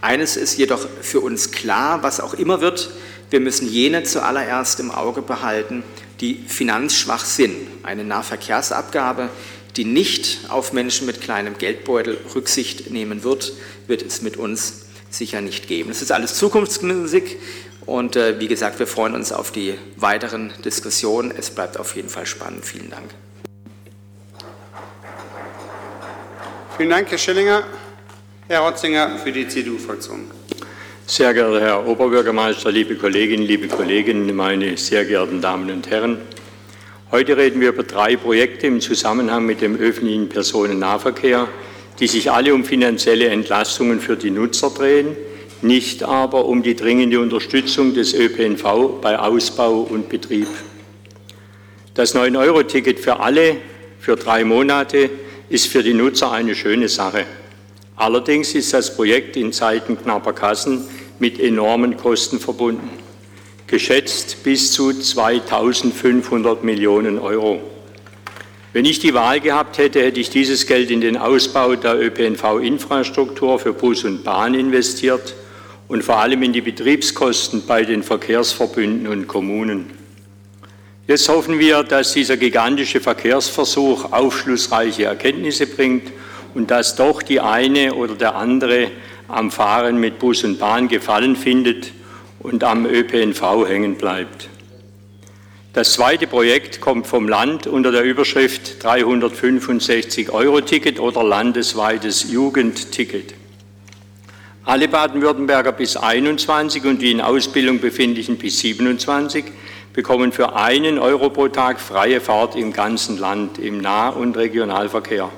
Eines 0.00 0.36
ist 0.36 0.58
jedoch 0.58 0.86
für 1.00 1.20
uns 1.20 1.50
klar, 1.50 2.02
was 2.02 2.20
auch 2.20 2.34
immer 2.34 2.60
wird, 2.60 2.90
wir 3.30 3.40
müssen 3.40 3.68
jene 3.68 4.02
zuallererst 4.04 4.80
im 4.80 4.90
Auge 4.90 5.22
behalten, 5.22 5.82
die 6.20 6.34
finanzschwach 6.46 7.24
sind. 7.24 7.56
Eine 7.82 8.04
Nahverkehrsabgabe, 8.04 9.30
die 9.76 9.84
nicht 9.84 10.50
auf 10.50 10.72
Menschen 10.72 11.06
mit 11.06 11.20
kleinem 11.20 11.58
Geldbeutel 11.58 12.18
Rücksicht 12.34 12.90
nehmen 12.90 13.24
wird, 13.24 13.52
wird 13.86 14.02
es 14.02 14.22
mit 14.22 14.36
uns 14.36 14.86
sicher 15.10 15.40
nicht 15.40 15.66
geben. 15.68 15.88
Das 15.88 16.02
ist 16.02 16.12
alles 16.12 16.34
Zukunftsmusik. 16.36 17.38
Und 17.86 18.16
äh, 18.16 18.40
wie 18.40 18.48
gesagt, 18.48 18.78
wir 18.78 18.86
freuen 18.86 19.14
uns 19.14 19.32
auf 19.32 19.50
die 19.50 19.74
weiteren 19.96 20.52
Diskussionen. 20.64 21.32
Es 21.36 21.50
bleibt 21.50 21.76
auf 21.76 21.96
jeden 21.96 22.08
Fall 22.08 22.26
spannend. 22.26 22.64
Vielen 22.64 22.90
Dank. 22.90 23.10
Vielen 26.76 26.90
Dank, 26.90 27.10
Herr 27.10 27.18
Schillinger. 27.18 27.64
Herr 28.48 28.60
Rotzinger 28.60 29.18
für 29.18 29.32
die 29.32 29.46
CDU-Fraktion. 29.46 30.30
Sehr 31.06 31.32
geehrter 31.32 31.60
Herr 31.60 31.86
Oberbürgermeister, 31.86 32.72
liebe 32.72 32.96
Kolleginnen, 32.96 33.46
liebe 33.46 33.68
Kollegen, 33.68 34.34
meine 34.34 34.76
sehr 34.76 35.04
geehrten 35.04 35.40
Damen 35.40 35.70
und 35.70 35.88
Herren. 35.90 36.18
Heute 37.10 37.36
reden 37.36 37.60
wir 37.60 37.68
über 37.70 37.84
drei 37.84 38.16
Projekte 38.16 38.66
im 38.66 38.80
Zusammenhang 38.80 39.46
mit 39.46 39.60
dem 39.60 39.76
öffentlichen 39.76 40.28
Personennahverkehr, 40.28 41.48
die 42.00 42.06
sich 42.06 42.30
alle 42.30 42.54
um 42.54 42.64
finanzielle 42.64 43.28
Entlastungen 43.28 44.00
für 44.00 44.16
die 44.16 44.30
Nutzer 44.30 44.70
drehen 44.70 45.16
nicht 45.64 46.02
aber 46.02 46.44
um 46.44 46.62
die 46.62 46.76
dringende 46.76 47.18
Unterstützung 47.20 47.94
des 47.94 48.12
ÖPNV 48.12 49.00
bei 49.00 49.18
Ausbau 49.18 49.80
und 49.80 50.10
Betrieb. 50.10 50.48
Das 51.94 52.14
9-Euro-Ticket 52.14 53.00
für 53.00 53.20
alle 53.20 53.56
für 53.98 54.16
drei 54.16 54.44
Monate 54.44 55.08
ist 55.48 55.66
für 55.66 55.82
die 55.82 55.94
Nutzer 55.94 56.32
eine 56.32 56.54
schöne 56.54 56.88
Sache. 56.88 57.26
Allerdings 57.96 58.54
ist 58.54 58.72
das 58.72 58.94
Projekt 58.96 59.36
in 59.36 59.52
Zeiten 59.52 59.96
knapper 59.96 60.32
Kassen 60.32 60.84
mit 61.18 61.38
enormen 61.38 61.96
Kosten 61.96 62.40
verbunden, 62.40 62.90
geschätzt 63.66 64.42
bis 64.42 64.72
zu 64.72 64.90
2.500 64.90 66.62
Millionen 66.62 67.18
Euro. 67.18 67.60
Wenn 68.72 68.84
ich 68.84 68.98
die 68.98 69.14
Wahl 69.14 69.38
gehabt 69.38 69.78
hätte, 69.78 70.02
hätte 70.02 70.18
ich 70.18 70.30
dieses 70.30 70.66
Geld 70.66 70.90
in 70.90 71.00
den 71.00 71.16
Ausbau 71.16 71.76
der 71.76 71.96
ÖPNV-Infrastruktur 72.00 73.60
für 73.60 73.72
Bus 73.72 74.02
und 74.02 74.24
Bahn 74.24 74.54
investiert 74.54 75.34
und 75.86 76.02
vor 76.02 76.16
allem 76.16 76.42
in 76.42 76.52
die 76.52 76.60
Betriebskosten 76.60 77.62
bei 77.66 77.84
den 77.84 78.02
Verkehrsverbünden 78.02 79.06
und 79.06 79.28
Kommunen. 79.28 80.03
Jetzt 81.06 81.28
hoffen 81.28 81.58
wir, 81.58 81.82
dass 81.82 82.14
dieser 82.14 82.38
gigantische 82.38 82.98
Verkehrsversuch 82.98 84.10
aufschlussreiche 84.10 85.04
Erkenntnisse 85.04 85.66
bringt 85.66 86.10
und 86.54 86.70
dass 86.70 86.96
doch 86.96 87.22
die 87.22 87.40
eine 87.40 87.92
oder 87.92 88.14
der 88.14 88.36
andere 88.36 88.90
am 89.28 89.50
Fahren 89.50 90.00
mit 90.00 90.18
Bus 90.18 90.44
und 90.44 90.58
Bahn 90.58 90.88
Gefallen 90.88 91.36
findet 91.36 91.92
und 92.40 92.64
am 92.64 92.86
ÖPNV 92.86 93.68
hängen 93.68 93.96
bleibt. 93.96 94.48
Das 95.74 95.92
zweite 95.92 96.26
Projekt 96.26 96.80
kommt 96.80 97.06
vom 97.06 97.28
Land 97.28 97.66
unter 97.66 97.92
der 97.92 98.04
Überschrift 98.04 98.82
365 98.82 100.30
Euro 100.30 100.62
Ticket 100.62 101.00
oder 101.00 101.22
landesweites 101.22 102.30
Jugendticket. 102.30 103.34
Alle 104.64 104.88
Baden-Württemberger 104.88 105.72
bis 105.72 105.98
21 105.98 106.84
und 106.84 107.02
die 107.02 107.10
in 107.10 107.20
Ausbildung 107.20 107.80
befindlichen 107.80 108.38
bis 108.38 108.60
27 108.60 109.44
bekommen 109.94 110.32
für 110.32 110.54
einen 110.54 110.98
Euro 110.98 111.30
pro 111.30 111.48
Tag 111.48 111.80
freie 111.80 112.20
Fahrt 112.20 112.56
im 112.56 112.74
ganzen 112.74 113.16
Land 113.16 113.58
im 113.58 113.78
Nah- 113.78 114.10
und 114.10 114.36
Regionalverkehr. 114.36 115.30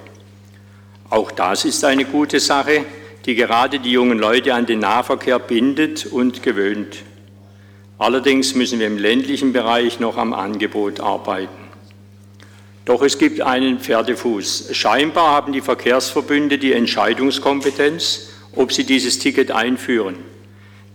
Auch 1.08 1.30
das 1.30 1.64
ist 1.64 1.84
eine 1.84 2.04
gute 2.04 2.40
Sache, 2.40 2.84
die 3.24 3.36
gerade 3.36 3.78
die 3.78 3.92
jungen 3.92 4.18
Leute 4.18 4.52
an 4.54 4.66
den 4.66 4.80
Nahverkehr 4.80 5.38
bindet 5.38 6.06
und 6.06 6.42
gewöhnt. 6.42 7.04
Allerdings 7.98 8.56
müssen 8.56 8.80
wir 8.80 8.88
im 8.88 8.98
ländlichen 8.98 9.52
Bereich 9.52 10.00
noch 10.00 10.16
am 10.16 10.34
Angebot 10.34 10.98
arbeiten. 10.98 11.68
Doch 12.84 13.02
es 13.02 13.18
gibt 13.18 13.40
einen 13.40 13.78
Pferdefuß. 13.78 14.70
Scheinbar 14.72 15.28
haben 15.28 15.52
die 15.52 15.60
Verkehrsverbünde 15.60 16.58
die 16.58 16.72
Entscheidungskompetenz 16.72 18.32
ob 18.56 18.72
sie 18.72 18.84
dieses 18.84 19.18
Ticket 19.18 19.52
einführen. 19.52 20.16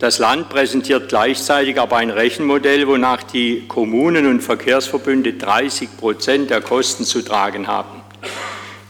Das 0.01 0.17
Land 0.17 0.49
präsentiert 0.49 1.09
gleichzeitig 1.09 1.79
aber 1.79 1.97
ein 1.97 2.09
Rechenmodell, 2.09 2.87
wonach 2.87 3.21
die 3.21 3.67
Kommunen 3.67 4.25
und 4.25 4.41
Verkehrsverbünde 4.41 5.33
30 5.33 5.95
Prozent 5.95 6.49
der 6.49 6.61
Kosten 6.61 7.03
zu 7.03 7.21
tragen 7.21 7.67
haben. 7.67 8.01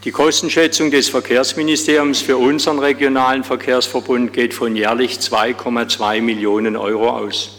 Die 0.04 0.10
Kostenschätzung 0.10 0.90
des 0.90 1.10
Verkehrsministeriums 1.10 2.22
für 2.22 2.38
unseren 2.38 2.78
regionalen 2.78 3.44
Verkehrsverbund 3.44 4.32
geht 4.32 4.54
von 4.54 4.74
jährlich 4.74 5.18
2,2 5.18 6.22
Millionen 6.22 6.78
Euro 6.78 7.10
aus. 7.10 7.58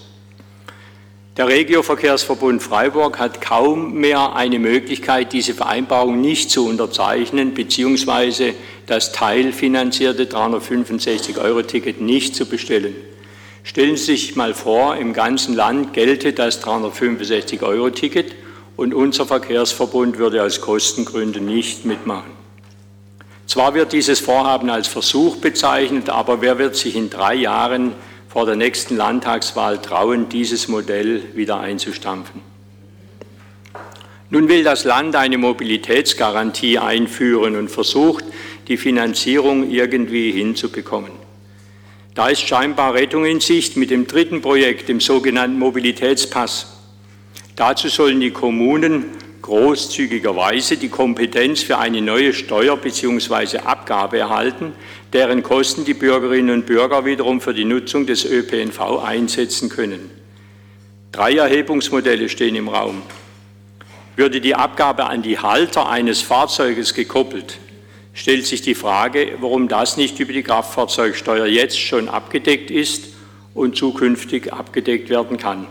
Der 1.38 1.48
Regioverkehrsverbund 1.48 2.64
Freiburg 2.64 3.20
hat 3.20 3.40
kaum 3.40 3.94
mehr 3.94 4.36
eine 4.36 4.58
Möglichkeit, 4.58 5.32
diese 5.32 5.54
Vereinbarung 5.54 6.22
nicht 6.22 6.50
zu 6.50 6.66
unterzeichnen 6.66 7.54
bzw. 7.54 8.54
das 8.88 9.12
teilfinanzierte 9.12 10.26
365-Euro-Ticket 10.26 12.02
nicht 12.02 12.36
zu 12.36 12.48
bestellen. 12.48 12.96
Stellen 13.64 13.96
Sie 13.96 14.18
sich 14.18 14.36
mal 14.36 14.54
vor, 14.54 14.98
im 14.98 15.14
ganzen 15.14 15.56
Land 15.56 15.94
gelte 15.94 16.34
das 16.34 16.62
365-Euro-Ticket 16.64 18.36
und 18.76 18.94
unser 18.94 19.26
Verkehrsverbund 19.26 20.18
würde 20.18 20.44
aus 20.44 20.60
Kostengründen 20.60 21.46
nicht 21.46 21.86
mitmachen. 21.86 22.32
Zwar 23.48 23.74
wird 23.74 23.94
dieses 23.94 24.20
Vorhaben 24.20 24.70
als 24.70 24.88
Versuch 24.88 25.38
bezeichnet, 25.38 26.10
aber 26.10 26.42
wer 26.42 26.58
wird 26.58 26.76
sich 26.76 26.96
in 26.96 27.10
drei 27.10 27.36
Jahren 27.36 27.94
vor 28.28 28.46
der 28.46 28.56
nächsten 28.56 28.98
Landtagswahl 28.98 29.82
trauen, 29.82 30.28
dieses 30.28 30.68
Modell 30.68 31.24
wieder 31.36 31.60
einzustampfen. 31.60 32.42
Nun 34.30 34.50
will 34.50 34.64
das 34.64 34.84
Land 34.84 35.16
eine 35.16 35.38
Mobilitätsgarantie 35.38 36.80
einführen 36.80 37.56
und 37.56 37.70
versucht, 37.70 38.26
die 38.68 38.78
Finanzierung 38.78 39.70
irgendwie 39.70 40.32
hinzubekommen. 40.32 41.23
Da 42.16 42.28
ist 42.28 42.48
scheinbar 42.48 42.94
Rettung 42.94 43.26
in 43.26 43.40
Sicht 43.40 43.76
mit 43.76 43.90
dem 43.90 44.06
dritten 44.06 44.42
Projekt, 44.42 44.88
dem 44.88 45.00
sogenannten 45.00 45.58
Mobilitätspass. 45.58 46.78
Dazu 47.56 47.90
sollen 47.90 48.20
die 48.20 48.32
Kommunen 48.32 49.06
großzügigerweise 49.42 50.78
die 50.78 50.90
Kompetenz 50.90 51.64
für 51.64 51.80
eine 51.80 52.02
neue 52.02 52.34
Steuer 52.34 52.78
bzw. 52.78 53.60
Abgabe 53.60 54.20
erhalten, 54.20 54.74
deren 55.12 55.44
Kosten 55.44 55.86
die 55.86 55.96
Bürgerinnen 55.96 56.54
und 56.54 56.66
Bürger 56.66 57.04
wiederum 57.06 57.42
für 57.42 57.54
die 57.54 57.66
Nutzung 57.66 58.06
des 58.06 58.26
ÖPNV 58.26 59.04
einsetzen 59.04 59.70
können. 59.70 60.12
Drei 61.12 61.36
Erhebungsmodelle 61.36 62.30
stehen 62.30 62.56
im 62.56 62.70
Raum. 62.70 63.02
Würde 64.16 64.40
die 64.40 64.56
Abgabe 64.56 65.08
an 65.08 65.24
die 65.24 65.40
Halter 65.40 65.90
eines 65.90 66.22
Fahrzeuges 66.22 66.94
gekoppelt, 66.94 67.58
stellt 68.14 68.46
sich 68.46 68.62
die 68.62 68.76
Frage, 68.76 69.34
warum 69.40 69.68
das 69.68 69.98
nicht 69.98 70.20
über 70.20 70.34
die 70.34 70.44
Kraftfahrzeugsteuer 70.44 71.46
jetzt 71.46 71.80
schon 71.80 72.10
abgedeckt 72.10 72.72
ist 72.72 73.10
und 73.54 73.76
zukünftig 73.76 74.54
abgedeckt 74.54 75.10
werden 75.10 75.38
kann. 75.38 75.68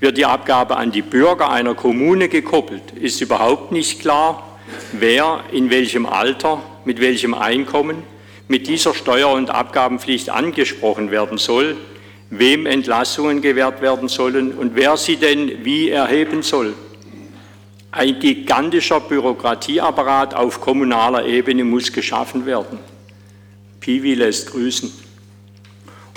Wird 0.00 0.18
die 0.18 0.26
Abgabe 0.26 0.76
an 0.76 0.92
die 0.92 1.02
Bürger 1.02 1.50
einer 1.50 1.74
Kommune 1.74 2.28
gekoppelt, 2.28 2.92
ist 3.00 3.20
überhaupt 3.20 3.72
nicht 3.72 4.00
klar, 4.00 4.58
wer 4.92 5.44
in 5.52 5.70
welchem 5.70 6.06
Alter, 6.06 6.62
mit 6.84 7.00
welchem 7.00 7.34
Einkommen 7.34 8.02
mit 8.48 8.66
dieser 8.66 8.92
Steuer- 8.92 9.32
und 9.32 9.48
Abgabenpflicht 9.48 10.28
angesprochen 10.28 11.10
werden 11.10 11.38
soll, 11.38 11.76
wem 12.28 12.66
Entlassungen 12.66 13.40
gewährt 13.40 13.80
werden 13.80 14.08
sollen 14.08 14.52
und 14.52 14.74
wer 14.74 14.98
sie 14.98 15.16
denn 15.16 15.64
wie 15.64 15.88
erheben 15.88 16.42
soll. 16.42 16.74
Ein 17.94 18.20
gigantischer 18.20 19.00
Bürokratieapparat 19.00 20.32
auf 20.34 20.62
kommunaler 20.62 21.26
Ebene 21.26 21.62
muss 21.62 21.92
geschaffen 21.92 22.46
werden. 22.46 22.78
Piwi 23.80 24.14
lässt 24.14 24.50
grüßen. 24.50 24.90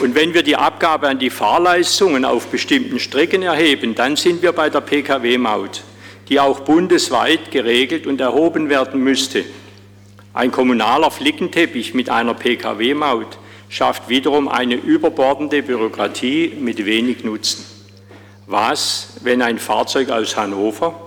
Und 0.02 0.16
wenn 0.16 0.34
wir 0.34 0.42
die 0.42 0.56
Abgabe 0.56 1.10
an 1.10 1.20
die 1.20 1.30
Fahrleistungen 1.30 2.24
auf 2.24 2.48
bestimmten 2.48 2.98
Strecken 2.98 3.42
erheben, 3.42 3.94
dann 3.94 4.16
sind 4.16 4.42
wir 4.42 4.54
bei 4.54 4.70
der 4.70 4.80
Pkw-Maut, 4.80 5.84
die 6.30 6.40
auch 6.40 6.62
bundesweit 6.62 7.52
geregelt 7.52 8.08
und 8.08 8.22
erhoben 8.22 8.70
werden 8.70 9.04
müsste. 9.04 9.44
Ein 10.34 10.52
kommunaler 10.52 11.12
Flickenteppich 11.12 11.94
mit 11.94 12.10
einer 12.10 12.36
Pkw-Maut 12.36 13.38
schafft 13.68 14.08
wiederum 14.08 14.48
eine 14.48 14.76
überbordende 14.76 15.62
Bürokratie 15.62 16.54
mit 16.58 16.86
wenig 16.86 17.26
Nutzen. 17.26 17.66
Was, 18.48 19.18
wenn 19.24 19.42
ein 19.42 19.60
Fahrzeug 19.60 20.10
aus 20.10 20.38
Hannover 20.38 21.05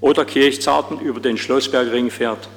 oder 0.00 0.24
Kirchzarten 0.24 1.00
über 1.00 1.20
den 1.20 1.36
Schlossbergring 1.36 2.10
fährt. 2.10 2.48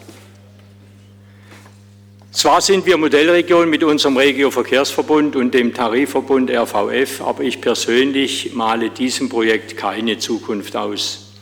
Zwar 2.32 2.62
sind 2.62 2.86
wir 2.88 2.98
Modellregion 2.98 3.70
mit 3.70 3.84
unserem 3.84 4.18
Regio-Verkehrsverbund 4.18 5.36
und 5.36 5.54
dem 5.54 5.74
Tarifverbund 5.74 6.50
RVF, 6.50 7.22
aber 7.22 7.44
ich 7.44 7.62
persönlich 7.62 8.54
male 8.54 8.90
diesem 8.90 9.30
Projekt 9.30 9.78
keine 9.78 10.18
Zukunft 10.18 10.76
aus. 10.76 11.34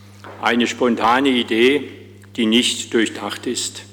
Eine 0.42 0.68
spontane 0.68 1.30
Idee, 1.30 1.90
die 2.36 2.46
nicht 2.46 2.94
durchdacht 2.94 3.48
ist. 3.48 3.84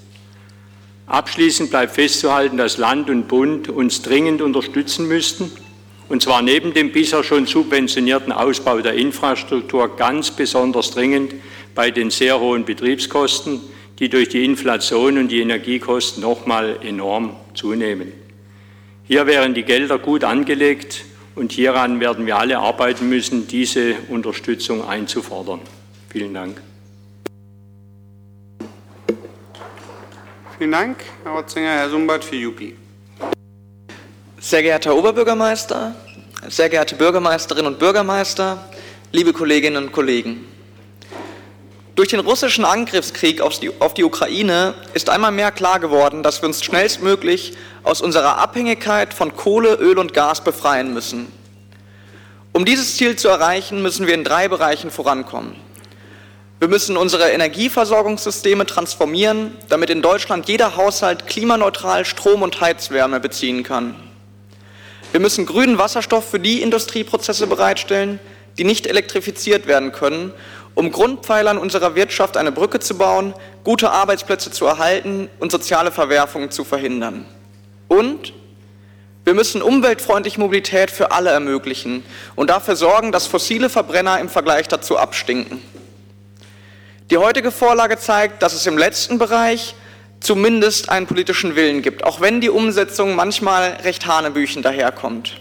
Abschließend 1.06 1.70
bleibt 1.70 1.94
festzuhalten, 1.94 2.56
dass 2.56 2.78
Land 2.78 3.08
und 3.10 3.28
Bund 3.28 3.68
uns 3.68 4.02
dringend 4.02 4.42
unterstützen 4.42 5.06
müssten, 5.06 5.52
und 6.08 6.22
zwar 6.22 6.42
neben 6.42 6.72
dem 6.72 6.92
bisher 6.92 7.22
schon 7.22 7.46
subventionierten 7.46 8.32
Ausbau 8.32 8.80
der 8.80 8.94
Infrastruktur 8.94 9.96
ganz 9.96 10.30
besonders 10.30 10.90
dringend 10.90 11.34
bei 11.74 11.90
den 11.90 12.10
sehr 12.10 12.40
hohen 12.40 12.64
Betriebskosten, 12.64 13.60
die 13.98 14.08
durch 14.08 14.28
die 14.28 14.44
Inflation 14.44 15.18
und 15.18 15.28
die 15.28 15.40
Energiekosten 15.40 16.22
nochmal 16.22 16.78
enorm 16.82 17.36
zunehmen. 17.54 18.12
Hier 19.04 19.26
wären 19.26 19.54
die 19.54 19.64
Gelder 19.64 19.98
gut 19.98 20.24
angelegt 20.24 21.04
und 21.34 21.52
hieran 21.52 22.00
werden 22.00 22.26
wir 22.26 22.38
alle 22.38 22.58
arbeiten 22.58 23.08
müssen, 23.08 23.46
diese 23.48 23.94
Unterstützung 24.08 24.86
einzufordern. 24.86 25.60
Vielen 26.10 26.34
Dank. 26.34 26.60
Vielen 30.58 30.72
Dank, 30.72 30.96
Herr 31.22 31.32
Rotzinger. 31.32 31.70
Herr 31.70 31.88
Sumbert 31.88 32.24
für 32.24 32.36
Jupi. 32.36 32.74
Sehr 34.48 34.62
geehrter 34.62 34.92
Herr 34.92 34.96
Oberbürgermeister, 34.96 35.94
sehr 36.48 36.70
geehrte 36.70 36.94
Bürgermeisterinnen 36.94 37.70
und 37.70 37.78
Bürgermeister, 37.78 38.56
liebe 39.12 39.34
Kolleginnen 39.34 39.84
und 39.84 39.92
Kollegen. 39.92 40.46
Durch 41.96 42.08
den 42.08 42.20
russischen 42.20 42.64
Angriffskrieg 42.64 43.42
auf 43.42 43.58
die, 43.58 44.04
Ukraine 44.04 44.72
ist 44.94 45.10
einmal 45.10 45.32
mehr 45.32 45.50
klar 45.50 45.80
geworden, 45.80 46.22
dass 46.22 46.40
wir 46.40 46.46
uns 46.46 46.64
schnellstmöglich 46.64 47.58
aus 47.82 48.00
unserer 48.00 48.38
Abhängigkeit 48.38 49.12
von 49.12 49.36
Kohle, 49.36 49.74
Öl 49.74 49.98
und 49.98 50.14
Gas 50.14 50.42
befreien 50.42 50.94
müssen. 50.94 51.30
Um 52.54 52.64
dieses 52.64 52.96
Ziel 52.96 53.16
zu 53.16 53.28
erreichen, 53.28 53.82
müssen 53.82 54.06
wir 54.06 54.14
in 54.14 54.24
drei 54.24 54.48
Bereichen 54.48 54.90
vorankommen. 54.90 55.56
Wir 56.58 56.68
müssen 56.68 56.96
unsere 56.96 57.32
Energieversorgungssysteme 57.32 58.64
transformieren, 58.64 59.58
damit 59.68 59.90
in 59.90 60.00
Deutschland 60.00 60.48
jeder 60.48 60.74
Haushalt 60.74 61.26
klimaneutral 61.26 62.06
Strom 62.06 62.40
und 62.40 62.62
Heizwärme 62.62 63.20
beziehen 63.20 63.62
kann. 63.62 64.07
Wir 65.12 65.20
müssen 65.20 65.46
grünen 65.46 65.78
Wasserstoff 65.78 66.28
für 66.28 66.40
die 66.40 66.62
Industrieprozesse 66.62 67.46
bereitstellen, 67.46 68.20
die 68.58 68.64
nicht 68.64 68.86
elektrifiziert 68.86 69.66
werden 69.66 69.92
können 69.92 70.32
um 70.78 70.92
Grundpfeilern 70.92 71.58
unserer 71.58 71.96
Wirtschaft 71.96 72.36
eine 72.36 72.52
Brücke 72.52 72.78
zu 72.78 72.96
bauen, 72.96 73.34
gute 73.64 73.90
Arbeitsplätze 73.90 74.52
zu 74.52 74.64
erhalten 74.64 75.28
und 75.40 75.50
soziale 75.50 75.90
Verwerfungen 75.90 76.52
zu 76.52 76.62
verhindern. 76.62 77.26
Und 77.88 78.32
wir 79.24 79.34
müssen 79.34 79.60
umweltfreundliche 79.60 80.38
Mobilität 80.38 80.92
für 80.92 81.10
alle 81.10 81.30
ermöglichen 81.30 82.04
und 82.36 82.50
dafür 82.50 82.76
sorgen, 82.76 83.10
dass 83.10 83.26
fossile 83.26 83.70
Verbrenner 83.70 84.20
im 84.20 84.28
Vergleich 84.28 84.68
dazu 84.68 84.96
abstinken. 84.96 85.60
Die 87.10 87.18
heutige 87.18 87.50
Vorlage 87.50 87.98
zeigt, 87.98 88.40
dass 88.44 88.52
es 88.52 88.64
im 88.64 88.78
letzten 88.78 89.18
Bereich 89.18 89.74
zumindest 90.20 90.88
einen 90.88 91.06
politischen 91.06 91.56
Willen 91.56 91.82
gibt, 91.82 92.04
auch 92.04 92.20
wenn 92.20 92.40
die 92.40 92.50
Umsetzung 92.50 93.14
manchmal 93.14 93.78
recht 93.84 94.06
hanebüchen 94.06 94.62
daherkommt. 94.62 95.38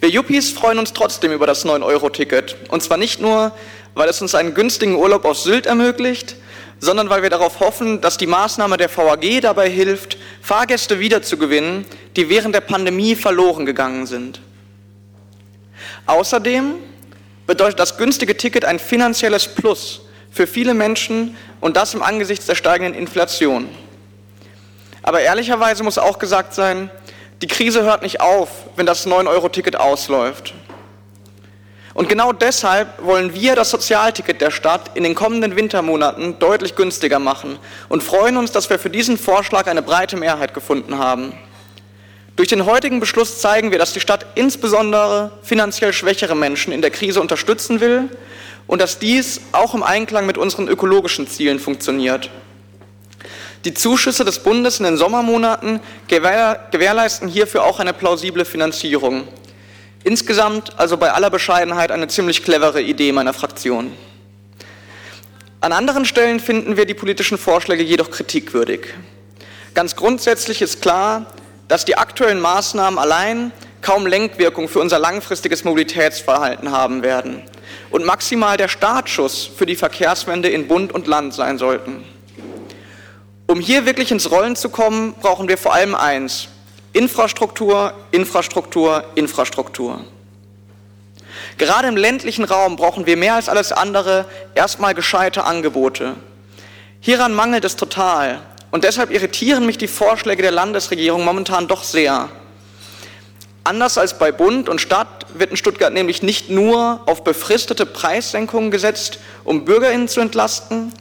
Wir 0.00 0.10
Yuppies 0.10 0.50
freuen 0.50 0.78
uns 0.78 0.92
trotzdem 0.92 1.32
über 1.32 1.46
das 1.46 1.64
9-Euro-Ticket. 1.64 2.56
Und 2.70 2.82
zwar 2.82 2.96
nicht 2.96 3.20
nur, 3.20 3.52
weil 3.94 4.08
es 4.08 4.20
uns 4.20 4.34
einen 4.34 4.52
günstigen 4.52 4.96
Urlaub 4.96 5.24
auf 5.24 5.38
Sylt 5.38 5.66
ermöglicht, 5.66 6.36
sondern 6.80 7.08
weil 7.08 7.22
wir 7.22 7.30
darauf 7.30 7.60
hoffen, 7.60 8.00
dass 8.00 8.16
die 8.16 8.26
Maßnahme 8.26 8.76
der 8.76 8.90
VAG 8.94 9.40
dabei 9.40 9.70
hilft, 9.70 10.18
Fahrgäste 10.40 10.98
wiederzugewinnen, 10.98 11.84
die 12.16 12.28
während 12.28 12.54
der 12.56 12.62
Pandemie 12.62 13.14
verloren 13.14 13.64
gegangen 13.64 14.06
sind. 14.06 14.40
Außerdem 16.06 16.74
bedeutet 17.46 17.78
das 17.78 17.96
günstige 17.96 18.36
Ticket 18.36 18.64
ein 18.64 18.80
finanzielles 18.80 19.46
Plus 19.46 20.00
für 20.32 20.46
viele 20.46 20.74
Menschen 20.74 21.36
und 21.60 21.76
das 21.76 21.94
im 21.94 22.02
Angesicht 22.02 22.48
der 22.48 22.54
steigenden 22.54 22.94
Inflation. 22.94 23.68
Aber 25.02 25.20
ehrlicherweise 25.20 25.82
muss 25.84 25.98
auch 25.98 26.18
gesagt 26.18 26.54
sein, 26.54 26.90
die 27.42 27.48
Krise 27.48 27.82
hört 27.82 28.02
nicht 28.02 28.20
auf, 28.20 28.48
wenn 28.76 28.86
das 28.86 29.06
9-Euro-Ticket 29.06 29.76
ausläuft. 29.76 30.54
Und 31.94 32.08
genau 32.08 32.32
deshalb 32.32 33.04
wollen 33.04 33.34
wir 33.34 33.54
das 33.54 33.70
Sozialticket 33.70 34.40
der 34.40 34.50
Stadt 34.50 34.92
in 34.94 35.02
den 35.02 35.14
kommenden 35.14 35.56
Wintermonaten 35.56 36.38
deutlich 36.38 36.74
günstiger 36.74 37.18
machen 37.18 37.58
und 37.90 38.02
freuen 38.02 38.38
uns, 38.38 38.52
dass 38.52 38.70
wir 38.70 38.78
für 38.78 38.88
diesen 38.88 39.18
Vorschlag 39.18 39.66
eine 39.66 39.82
breite 39.82 40.16
Mehrheit 40.16 40.54
gefunden 40.54 40.96
haben. 40.96 41.34
Durch 42.36 42.48
den 42.48 42.64
heutigen 42.64 42.98
Beschluss 42.98 43.40
zeigen 43.40 43.72
wir, 43.72 43.78
dass 43.78 43.92
die 43.92 44.00
Stadt 44.00 44.24
insbesondere 44.36 45.32
finanziell 45.42 45.92
schwächere 45.92 46.34
Menschen 46.34 46.72
in 46.72 46.80
der 46.80 46.90
Krise 46.90 47.20
unterstützen 47.20 47.80
will 47.80 48.08
und 48.66 48.80
dass 48.80 48.98
dies 48.98 49.40
auch 49.52 49.74
im 49.74 49.82
Einklang 49.82 50.26
mit 50.26 50.38
unseren 50.38 50.68
ökologischen 50.68 51.26
Zielen 51.26 51.58
funktioniert. 51.58 52.30
Die 53.64 53.74
Zuschüsse 53.74 54.24
des 54.24 54.40
Bundes 54.40 54.80
in 54.80 54.84
den 54.84 54.96
Sommermonaten 54.96 55.80
gewährleisten 56.08 57.28
hierfür 57.28 57.64
auch 57.64 57.78
eine 57.78 57.92
plausible 57.92 58.44
Finanzierung. 58.44 59.28
Insgesamt 60.02 60.78
also 60.80 60.96
bei 60.96 61.12
aller 61.12 61.30
Bescheidenheit 61.30 61.92
eine 61.92 62.08
ziemlich 62.08 62.42
clevere 62.42 62.82
Idee 62.82 63.12
meiner 63.12 63.32
Fraktion. 63.32 63.92
An 65.60 65.72
anderen 65.72 66.04
Stellen 66.04 66.40
finden 66.40 66.76
wir 66.76 66.86
die 66.86 66.94
politischen 66.94 67.38
Vorschläge 67.38 67.84
jedoch 67.84 68.10
kritikwürdig. 68.10 68.80
Ganz 69.74 69.94
grundsätzlich 69.94 70.60
ist 70.60 70.82
klar, 70.82 71.26
dass 71.68 71.84
die 71.84 71.96
aktuellen 71.96 72.40
Maßnahmen 72.40 72.98
allein 72.98 73.52
kaum 73.80 74.08
Lenkwirkung 74.08 74.68
für 74.68 74.80
unser 74.80 74.98
langfristiges 74.98 75.62
Mobilitätsverhalten 75.62 76.72
haben 76.72 77.04
werden 77.04 77.44
und 77.90 78.04
maximal 78.04 78.56
der 78.56 78.68
Startschuss 78.68 79.48
für 79.56 79.66
die 79.66 79.76
Verkehrswende 79.76 80.48
in 80.48 80.68
Bund 80.68 80.92
und 80.92 81.06
Land 81.06 81.34
sein 81.34 81.58
sollten. 81.58 82.04
Um 83.46 83.60
hier 83.60 83.86
wirklich 83.86 84.10
ins 84.10 84.30
Rollen 84.30 84.56
zu 84.56 84.70
kommen, 84.70 85.14
brauchen 85.20 85.48
wir 85.48 85.58
vor 85.58 85.74
allem 85.74 85.94
eins, 85.94 86.48
Infrastruktur, 86.92 87.92
Infrastruktur, 88.10 89.04
Infrastruktur. 89.14 90.04
Gerade 91.58 91.88
im 91.88 91.96
ländlichen 91.96 92.44
Raum 92.44 92.76
brauchen 92.76 93.06
wir 93.06 93.16
mehr 93.16 93.34
als 93.34 93.48
alles 93.48 93.72
andere 93.72 94.26
erstmal 94.54 94.94
gescheite 94.94 95.44
Angebote. 95.44 96.16
Hieran 97.00 97.34
mangelt 97.34 97.64
es 97.64 97.76
total. 97.76 98.40
Und 98.70 98.84
deshalb 98.84 99.10
irritieren 99.10 99.66
mich 99.66 99.76
die 99.76 99.88
Vorschläge 99.88 100.42
der 100.42 100.50
Landesregierung 100.50 101.24
momentan 101.24 101.68
doch 101.68 101.84
sehr. 101.84 102.30
Anders 103.64 103.96
als 103.96 104.18
bei 104.18 104.32
Bund 104.32 104.68
und 104.68 104.80
Stadt 104.80 105.26
wird 105.34 105.50
in 105.52 105.56
Stuttgart 105.56 105.92
nämlich 105.92 106.22
nicht 106.22 106.50
nur 106.50 107.00
auf 107.06 107.22
befristete 107.22 107.86
Preissenkungen 107.86 108.72
gesetzt, 108.72 109.20
um 109.44 109.64
Bürgerinnen 109.64 110.08
zu 110.08 110.20
entlasten, 110.20 110.92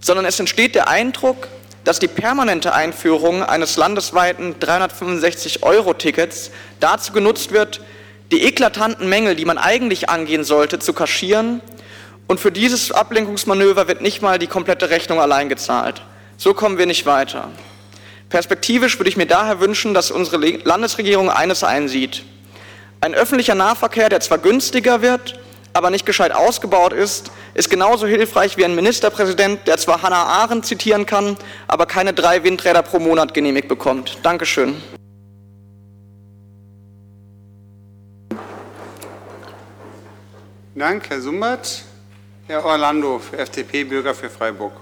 sondern 0.00 0.24
es 0.24 0.38
entsteht 0.38 0.76
der 0.76 0.88
Eindruck, 0.88 1.48
dass 1.82 1.98
die 1.98 2.06
permanente 2.06 2.72
Einführung 2.72 3.42
eines 3.42 3.76
landesweiten 3.76 4.56
365-Euro-Tickets 4.60 6.50
dazu 6.78 7.12
genutzt 7.12 7.50
wird, 7.50 7.80
die 8.30 8.42
eklatanten 8.42 9.08
Mängel, 9.08 9.34
die 9.34 9.44
man 9.44 9.58
eigentlich 9.58 10.08
angehen 10.08 10.44
sollte, 10.44 10.78
zu 10.78 10.92
kaschieren. 10.92 11.62
Und 12.28 12.38
für 12.38 12.52
dieses 12.52 12.92
Ablenkungsmanöver 12.92 13.88
wird 13.88 14.02
nicht 14.02 14.22
mal 14.22 14.38
die 14.38 14.46
komplette 14.46 14.90
Rechnung 14.90 15.18
allein 15.18 15.48
gezahlt. 15.48 16.02
So 16.36 16.54
kommen 16.54 16.78
wir 16.78 16.86
nicht 16.86 17.06
weiter. 17.06 17.48
Perspektivisch 18.28 18.98
würde 18.98 19.08
ich 19.08 19.16
mir 19.16 19.26
daher 19.26 19.60
wünschen, 19.60 19.94
dass 19.94 20.10
unsere 20.10 20.36
Landesregierung 20.38 21.30
eines 21.30 21.64
einsieht. 21.64 22.24
Ein 23.00 23.14
öffentlicher 23.14 23.54
Nahverkehr, 23.54 24.08
der 24.08 24.20
zwar 24.20 24.38
günstiger 24.38 25.02
wird, 25.02 25.40
aber 25.72 25.90
nicht 25.90 26.04
gescheit 26.04 26.32
ausgebaut 26.32 26.92
ist, 26.92 27.30
ist 27.54 27.70
genauso 27.70 28.06
hilfreich 28.06 28.56
wie 28.56 28.64
ein 28.64 28.74
Ministerpräsident, 28.74 29.66
der 29.66 29.78
zwar 29.78 30.02
Hannah 30.02 30.24
Arendt 30.24 30.66
zitieren 30.66 31.06
kann, 31.06 31.36
aber 31.68 31.86
keine 31.86 32.12
drei 32.12 32.42
Windräder 32.44 32.82
pro 32.82 32.98
Monat 32.98 33.32
genehmigt 33.32 33.68
bekommt. 33.68 34.18
Dankeschön. 34.22 34.82
Dank, 40.74 41.08
Herr 41.10 41.20
Sumbert. 41.20 41.82
Herr 42.46 42.64
Orlando, 42.64 43.18
für 43.18 43.38
FDP, 43.38 43.84
Bürger 43.84 44.14
für 44.14 44.30
Freiburg. 44.30 44.72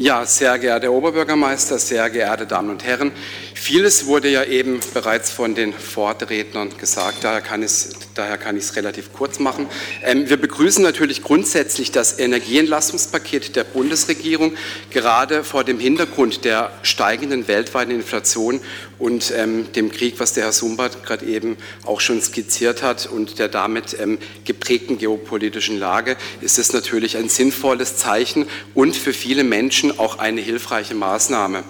Ja, 0.00 0.24
sehr 0.24 0.60
geehrter 0.60 0.86
Herr 0.86 0.92
Oberbürgermeister, 0.92 1.76
sehr 1.76 2.08
geehrte 2.08 2.46
Damen 2.46 2.70
und 2.70 2.84
Herren, 2.84 3.10
vieles 3.58 4.06
wurde 4.06 4.28
ja 4.28 4.44
eben 4.44 4.80
bereits 4.94 5.30
von 5.30 5.54
den 5.54 5.72
Vorrednern 5.72 6.76
gesagt, 6.78 7.24
daher 7.24 7.40
kann 7.40 7.62
ich 7.62 8.64
es 8.64 8.76
relativ 8.76 9.12
kurz 9.12 9.38
machen. 9.38 9.66
Ähm, 10.02 10.28
wir 10.28 10.36
begrüßen 10.36 10.82
natürlich 10.82 11.22
grundsätzlich 11.22 11.90
das 11.90 12.18
Energieentlastungspaket 12.18 13.56
der 13.56 13.64
Bundesregierung, 13.64 14.54
gerade 14.90 15.44
vor 15.44 15.64
dem 15.64 15.80
Hintergrund 15.80 16.44
der 16.44 16.70
steigenden 16.82 17.48
weltweiten 17.48 17.90
Inflation 17.90 18.60
und 18.98 19.32
ähm, 19.36 19.70
dem 19.72 19.90
Krieg, 19.90 20.20
was 20.20 20.32
der 20.32 20.44
Herr 20.44 20.52
Sumbert 20.52 21.04
gerade 21.04 21.26
eben 21.26 21.56
auch 21.84 22.00
schon 22.00 22.22
skizziert 22.22 22.82
hat 22.82 23.06
und 23.06 23.38
der 23.38 23.48
damit 23.48 23.96
ähm, 24.00 24.18
geprägten 24.44 24.98
geopolitischen 24.98 25.78
Lage, 25.78 26.16
ist 26.40 26.58
es 26.58 26.72
natürlich 26.72 27.16
ein 27.16 27.28
sinnvolles 27.28 27.96
Zeichen 27.96 28.46
und 28.74 28.96
für 28.96 29.12
viele 29.12 29.44
Menschen 29.44 29.98
auch 29.98 30.18
eine 30.18 30.40
hilfreiche 30.40 30.94
Maßnahme. 30.94 31.64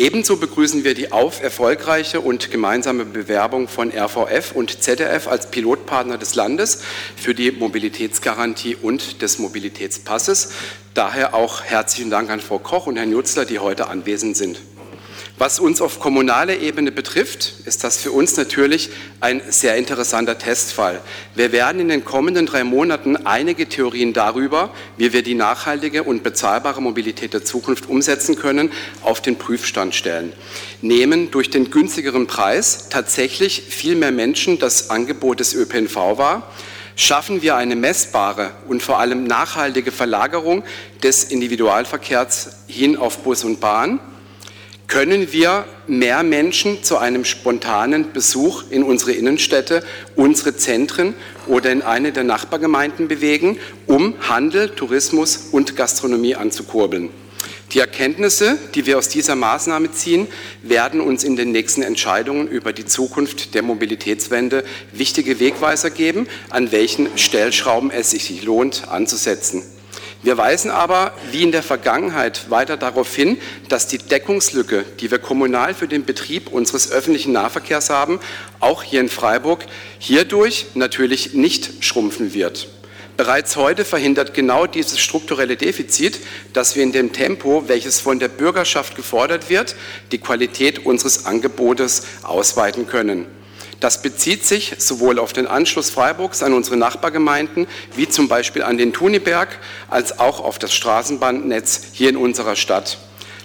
Ebenso 0.00 0.38
begrüßen 0.38 0.82
wir 0.82 0.94
die 0.94 1.12
auf 1.12 1.42
erfolgreiche 1.42 2.22
und 2.22 2.50
gemeinsame 2.50 3.04
Bewerbung 3.04 3.68
von 3.68 3.92
RVF 3.92 4.52
und 4.52 4.82
ZDF 4.82 5.28
als 5.28 5.50
Pilotpartner 5.50 6.16
des 6.16 6.34
Landes 6.34 6.80
für 7.16 7.34
die 7.34 7.52
Mobilitätsgarantie 7.52 8.76
und 8.80 9.20
des 9.20 9.38
Mobilitätspasses. 9.38 10.52
Daher 10.94 11.34
auch 11.34 11.64
herzlichen 11.64 12.08
Dank 12.08 12.30
an 12.30 12.40
Frau 12.40 12.58
Koch 12.58 12.86
und 12.86 12.96
Herrn 12.96 13.12
Jutzler, 13.12 13.44
die 13.44 13.58
heute 13.58 13.88
anwesend 13.88 14.38
sind. 14.38 14.62
Was 15.40 15.58
uns 15.58 15.80
auf 15.80 16.00
kommunaler 16.00 16.58
Ebene 16.58 16.92
betrifft, 16.92 17.54
ist 17.64 17.82
das 17.82 17.96
für 17.96 18.12
uns 18.12 18.36
natürlich 18.36 18.90
ein 19.20 19.40
sehr 19.48 19.76
interessanter 19.76 20.36
Testfall. 20.36 21.00
Wir 21.34 21.50
werden 21.50 21.80
in 21.80 21.88
den 21.88 22.04
kommenden 22.04 22.44
drei 22.44 22.62
Monaten 22.62 23.16
einige 23.16 23.66
Theorien 23.66 24.12
darüber, 24.12 24.68
wie 24.98 25.14
wir 25.14 25.22
die 25.22 25.34
nachhaltige 25.34 26.02
und 26.02 26.22
bezahlbare 26.22 26.82
Mobilität 26.82 27.32
der 27.32 27.42
Zukunft 27.42 27.88
umsetzen 27.88 28.36
können, 28.36 28.70
auf 29.00 29.22
den 29.22 29.36
Prüfstand 29.36 29.94
stellen. 29.94 30.34
Nehmen 30.82 31.30
durch 31.30 31.48
den 31.48 31.70
günstigeren 31.70 32.26
Preis 32.26 32.90
tatsächlich 32.90 33.62
viel 33.62 33.96
mehr 33.96 34.12
Menschen 34.12 34.58
das 34.58 34.90
Angebot 34.90 35.40
des 35.40 35.54
ÖPNV 35.54 35.96
wahr? 36.18 36.52
Schaffen 36.96 37.40
wir 37.40 37.56
eine 37.56 37.76
messbare 37.76 38.50
und 38.68 38.82
vor 38.82 38.98
allem 38.98 39.24
nachhaltige 39.24 39.90
Verlagerung 39.90 40.64
des 41.02 41.24
Individualverkehrs 41.24 42.56
hin 42.66 42.98
auf 42.98 43.20
Bus 43.20 43.42
und 43.42 43.58
Bahn? 43.58 44.00
Können 44.90 45.32
wir 45.32 45.66
mehr 45.86 46.24
Menschen 46.24 46.82
zu 46.82 46.98
einem 46.98 47.24
spontanen 47.24 48.12
Besuch 48.12 48.64
in 48.70 48.82
unsere 48.82 49.12
Innenstädte, 49.12 49.84
unsere 50.16 50.56
Zentren 50.56 51.14
oder 51.46 51.70
in 51.70 51.82
eine 51.82 52.10
der 52.10 52.24
Nachbargemeinden 52.24 53.06
bewegen, 53.06 53.58
um 53.86 54.14
Handel, 54.28 54.68
Tourismus 54.68 55.48
und 55.52 55.76
Gastronomie 55.76 56.34
anzukurbeln. 56.34 57.10
Die 57.72 57.78
Erkenntnisse, 57.78 58.58
die 58.74 58.84
wir 58.84 58.98
aus 58.98 59.08
dieser 59.08 59.36
Maßnahme 59.36 59.92
ziehen, 59.92 60.26
werden 60.62 61.00
uns 61.00 61.22
in 61.22 61.36
den 61.36 61.52
nächsten 61.52 61.82
Entscheidungen 61.82 62.48
über 62.48 62.72
die 62.72 62.84
Zukunft 62.84 63.54
der 63.54 63.62
Mobilitätswende 63.62 64.64
wichtige 64.90 65.38
Wegweiser 65.38 65.90
geben, 65.90 66.26
an 66.50 66.72
welchen 66.72 67.16
Stellschrauben 67.16 67.92
es 67.92 68.10
sich 68.10 68.42
lohnt 68.42 68.88
anzusetzen. 68.88 69.62
Wir 70.22 70.36
weisen 70.36 70.70
aber, 70.70 71.14
wie 71.30 71.42
in 71.42 71.50
der 71.50 71.62
Vergangenheit, 71.62 72.50
weiter 72.50 72.76
darauf 72.76 73.14
hin, 73.14 73.38
dass 73.70 73.86
die 73.86 73.96
Deckungslücke, 73.96 74.84
die 75.00 75.10
wir 75.10 75.18
kommunal 75.18 75.72
für 75.72 75.88
den 75.88 76.04
Betrieb 76.04 76.52
unseres 76.52 76.92
öffentlichen 76.92 77.32
Nahverkehrs 77.32 77.88
haben, 77.88 78.20
auch 78.58 78.82
hier 78.82 79.00
in 79.00 79.08
Freiburg 79.08 79.64
hierdurch 79.98 80.66
natürlich 80.74 81.32
nicht 81.32 81.82
schrumpfen 81.82 82.34
wird. 82.34 82.68
Bereits 83.16 83.56
heute 83.56 83.86
verhindert 83.86 84.34
genau 84.34 84.66
dieses 84.66 85.00
strukturelle 85.00 85.56
Defizit, 85.56 86.20
dass 86.52 86.76
wir 86.76 86.82
in 86.82 86.92
dem 86.92 87.12
Tempo, 87.12 87.64
welches 87.66 87.98
von 87.98 88.18
der 88.18 88.28
Bürgerschaft 88.28 88.96
gefordert 88.96 89.48
wird, 89.48 89.74
die 90.12 90.18
Qualität 90.18 90.84
unseres 90.84 91.24
Angebotes 91.24 92.02
ausweiten 92.22 92.86
können. 92.86 93.26
Das 93.80 94.02
bezieht 94.02 94.44
sich 94.44 94.74
sowohl 94.78 95.18
auf 95.18 95.32
den 95.32 95.46
Anschluss 95.46 95.88
Freiburgs 95.88 96.42
an 96.42 96.52
unsere 96.52 96.76
Nachbargemeinden, 96.76 97.66
wie 97.96 98.08
zum 98.08 98.28
Beispiel 98.28 98.62
an 98.62 98.76
den 98.76 98.92
Thuniberg, 98.92 99.48
als 99.88 100.18
auch 100.18 100.40
auf 100.40 100.58
das 100.58 100.74
Straßenbahnnetz 100.74 101.80
hier 101.92 102.10
in 102.10 102.18
unserer 102.18 102.56
Stadt. 102.56 102.98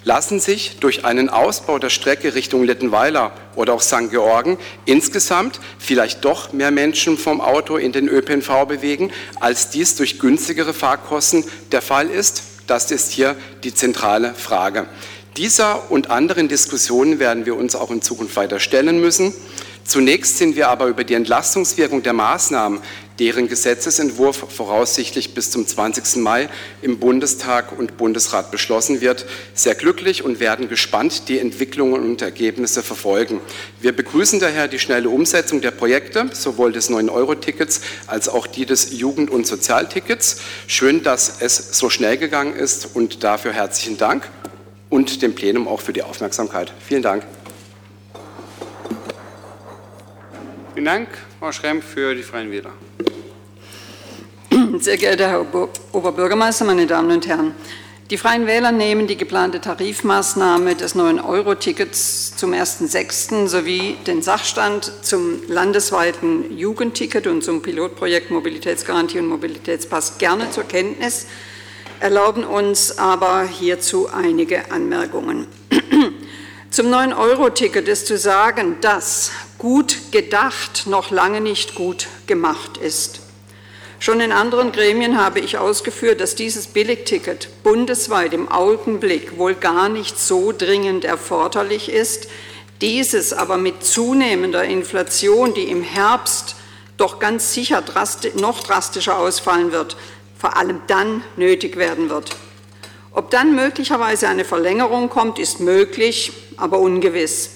Lassen 0.04 0.40
sich 0.40 0.78
durch 0.82 1.04
einen 1.04 1.30
Ausbau 1.30 1.80
der 1.80 1.90
Strecke 1.90 2.36
Richtung 2.36 2.64
Littenweiler 2.64 3.32
oder 3.56 3.74
auch 3.74 3.82
St. 3.82 4.12
Georgen 4.12 4.60
insgesamt 4.84 5.60
vielleicht 5.80 6.24
doch 6.26 6.54
mehr 6.54 6.70
Menschen 6.70 7.18
vom 7.18 7.42
Auto 7.42 7.78
in 7.78 7.92
den 7.92 8.08
ÖPNV 8.08 8.66
bewegen, 8.68 9.12
als 9.40 9.70
dies 9.72 9.96
durch 9.96 10.20
günstigere 10.20 10.74
Fahrkosten 10.74 11.44
der 11.72 11.82
Fall 11.82 12.10
ist? 12.10 12.44
Das 12.68 12.92
ist 12.92 13.12
hier 13.12 13.36
die 13.64 13.74
zentrale 13.74 14.36
Frage. 14.36 14.86
Dieser 15.38 15.92
und 15.92 16.12
anderen 16.12 16.48
Diskussionen 16.48 17.20
werden 17.20 17.46
wir 17.46 17.58
uns 17.58 17.76
auch 17.76 17.92
in 17.92 18.02
Zukunft 18.02 18.36
weiter 18.38 18.60
stellen 18.60 19.02
müssen. 19.02 19.34
Zunächst 19.86 20.40
sind 20.40 20.56
wir 20.56 20.70
aber 20.70 20.88
über 20.88 21.04
die 21.04 21.14
Entlastungswirkung 21.14 22.02
der 22.02 22.14
Maßnahmen, 22.14 22.82
deren 23.20 23.48
Gesetzesentwurf 23.48 24.46
voraussichtlich 24.50 25.36
bis 25.36 25.52
zum 25.52 25.68
20. 25.68 26.18
Mai 26.18 26.50
im 26.82 26.98
Bundestag 26.98 27.78
und 27.78 27.96
Bundesrat 27.96 28.50
beschlossen 28.50 29.00
wird, 29.00 29.28
sehr 29.54 29.76
glücklich 29.76 30.24
und 30.24 30.40
werden 30.40 30.70
gespannt 30.70 31.30
die 31.30 31.38
Entwicklungen 31.38 32.02
und 32.02 32.24
Ergebnisse 32.24 32.82
verfolgen. 32.82 33.40
Wir 33.80 33.96
begrüßen 33.96 34.40
daher 34.40 34.68
die 34.68 34.80
schnelle 34.80 35.10
Umsetzung 35.10 35.62
der 35.62 35.72
Projekte, 35.72 36.30
sowohl 36.34 36.72
des 36.72 36.90
9-Euro-Tickets 36.90 37.82
als 38.08 38.28
auch 38.28 38.48
die 38.48 38.66
des 38.66 38.92
Jugend- 39.00 39.30
und 39.30 39.46
Sozialtickets. 39.46 40.42
Schön, 40.66 41.04
dass 41.04 41.42
es 41.42 41.78
so 41.78 41.92
schnell 41.92 42.18
gegangen 42.18 42.56
ist 42.56 42.90
und 42.96 43.24
dafür 43.24 43.54
herzlichen 43.54 43.98
Dank 43.98 44.28
und 44.90 45.22
dem 45.22 45.36
Plenum 45.36 45.68
auch 45.68 45.82
für 45.82 45.94
die 45.94 46.02
Aufmerksamkeit. 46.02 46.74
Vielen 46.88 47.04
Dank. 47.04 47.24
Vielen 50.76 50.86
Dank, 50.88 51.08
Frau 51.40 51.54
Schrempf, 51.54 51.86
für 51.86 52.14
die 52.14 52.22
Freien 52.22 52.52
Wähler. 52.52 52.74
Sehr 54.78 54.98
geehrter 54.98 55.30
Herr 55.30 55.70
Oberbürgermeister, 55.94 56.66
meine 56.66 56.86
Damen 56.86 57.12
und 57.12 57.26
Herren! 57.26 57.54
Die 58.10 58.18
Freien 58.18 58.46
Wähler 58.46 58.74
nehmen 58.74 59.08
die 59.08 59.16
geplante 59.16 59.62
Tarifmaßnahme 59.62 60.76
des 60.76 60.98
9-Euro-Tickets 60.98 62.36
zum 62.36 62.52
1.6. 62.52 63.48
sowie 63.48 63.96
den 64.06 64.22
Sachstand 64.22 64.92
zum 65.02 65.48
landesweiten 65.48 66.58
Jugendticket 66.58 67.26
und 67.28 67.42
zum 67.42 67.62
Pilotprojekt 67.62 68.30
Mobilitätsgarantie 68.30 69.20
und 69.20 69.28
Mobilitätspass 69.28 70.18
gerne 70.18 70.52
zur 70.52 70.66
Kenntnis, 70.66 71.26
erlauben 72.02 72.44
uns 72.44 72.98
aber 72.98 73.46
hierzu 73.46 74.10
einige 74.14 74.70
Anmerkungen. 74.72 75.48
Zum 76.70 76.88
9-Euro-Ticket 76.88 77.88
ist 77.88 78.08
zu 78.08 78.18
sagen, 78.18 78.76
dass 78.82 79.32
gut 79.58 80.12
gedacht 80.12 80.88
noch 80.88 81.12
lange 81.12 81.42
nicht 81.42 81.76
gut 81.76 82.08
gemacht 82.28 82.78
ist. 82.78 83.22
Schon 84.00 84.20
in 84.20 84.32
anderen 84.32 84.72
Gremien 84.72 85.18
habe 85.18 85.40
ich 85.40 85.58
ausgeführt, 85.58 86.20
dass 86.20 86.36
dieses 86.36 86.68
Billigticket 86.68 87.64
bundesweit 87.64 88.34
im 88.34 88.52
Augenblick 88.52 89.38
wohl 89.38 89.56
gar 89.56 89.90
nicht 89.90 90.20
so 90.20 90.52
dringend 90.52 91.06
erforderlich 91.06 91.90
ist, 91.90 92.28
Dieses 92.82 93.32
aber 93.32 93.58
mit 93.58 93.86
zunehmender 93.86 94.66
Inflation, 94.66 95.54
die 95.54 95.64
im 95.64 95.82
Herbst 95.82 96.56
doch 96.98 97.20
ganz 97.20 97.54
sicher 97.54 97.84
noch 98.36 98.64
drastischer 98.64 99.18
ausfallen 99.18 99.72
wird, 99.72 99.96
vor 100.38 100.58
allem 100.58 100.82
dann 100.88 101.24
nötig 101.38 101.78
werden 101.78 102.10
wird. 102.10 102.36
Ob 103.12 103.32
dann 103.32 103.56
möglicherweise 103.56 104.28
eine 104.28 104.44
Verlängerung 104.44 105.10
kommt, 105.10 105.40
ist 105.40 105.62
möglich, 105.62 106.34
aber 106.58 106.80
ungewiss. 106.80 107.55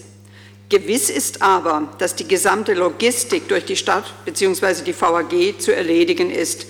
Gewiss 0.70 1.10
ist 1.10 1.42
aber, 1.42 1.90
dass 1.98 2.16
die 2.16 2.28
gesamte 2.28 2.76
Logistik 2.76 3.48
durch 3.48 3.66
die 3.66 3.76
Stadt 3.76 4.14
bzw. 4.26 4.84
die 4.84 4.94
VAG 4.94 5.60
zu 5.60 5.76
erledigen 5.76 6.30
ist. 6.30 6.68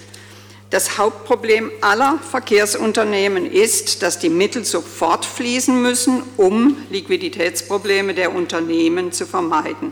Das 0.69 0.97
Hauptproblem 0.97 1.69
aller 1.81 2.17
Verkehrsunternehmen 2.19 3.45
ist, 3.51 4.01
dass 4.01 4.17
die 4.17 4.29
Mittel 4.29 4.63
sofort 4.63 5.25
fließen 5.25 5.81
müssen, 5.81 6.23
um 6.37 6.77
Liquiditätsprobleme 6.89 8.13
der 8.13 8.33
Unternehmen 8.33 9.11
zu 9.11 9.25
vermeiden. 9.25 9.91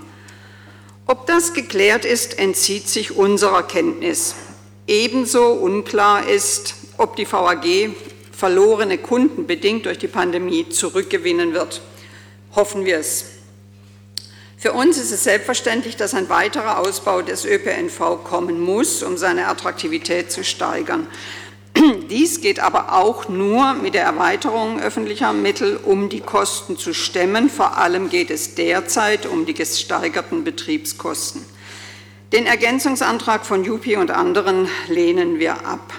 Ob 1.05 1.25
das 1.25 1.53
geklärt 1.53 2.05
ist, 2.05 2.39
entzieht 2.39 2.87
sich 2.87 3.17
unserer 3.17 3.63
Kenntnis. 3.63 4.35
Ebenso 4.87 5.47
unklar 5.51 6.29
ist, 6.29 6.75
ob 6.97 7.17
die 7.17 7.29
VAG 7.29 7.89
verlorene 8.31 8.99
Kunden 8.99 9.47
bedingt 9.47 9.85
durch 9.85 9.97
die 9.97 10.07
Pandemie 10.07 10.69
zurückgewinnen 10.69 11.53
wird. 11.53 11.81
Hoffen 12.55 12.85
wir 12.85 12.99
es. 12.99 13.36
Für 14.59 14.73
uns 14.73 14.97
ist 14.97 15.11
es 15.11 15.23
selbstverständlich, 15.23 15.97
dass 15.97 16.15
ein 16.15 16.29
weiterer 16.29 16.79
Ausbau 16.79 17.21
des 17.21 17.45
ÖPNV 17.45 18.23
kommen 18.23 18.59
muss, 18.59 19.03
um 19.03 19.15
seine 19.15 19.47
Attraktivität 19.47 20.31
zu 20.31 20.43
steigern. 20.43 21.05
Dies 22.09 22.41
geht 22.41 22.59
aber 22.59 22.93
auch 22.93 23.29
nur 23.29 23.75
mit 23.75 23.93
der 23.93 24.03
Erweiterung 24.03 24.79
öffentlicher 24.79 25.31
Mittel, 25.31 25.77
um 25.77 26.09
die 26.09 26.21
Kosten 26.21 26.75
zu 26.75 26.95
stemmen. 26.95 27.51
Vor 27.51 27.77
allem 27.77 28.09
geht 28.09 28.31
es 28.31 28.55
derzeit 28.55 29.27
um 29.27 29.45
die 29.45 29.53
gesteigerten 29.53 30.43
Betriebskosten. 30.43 31.45
Den 32.33 32.47
Ergänzungsantrag 32.47 33.45
von 33.45 33.63
Jupi 33.63 33.95
und 33.95 34.09
anderen 34.09 34.67
lehnen 34.87 35.37
wir 35.37 35.67
ab. 35.67 35.93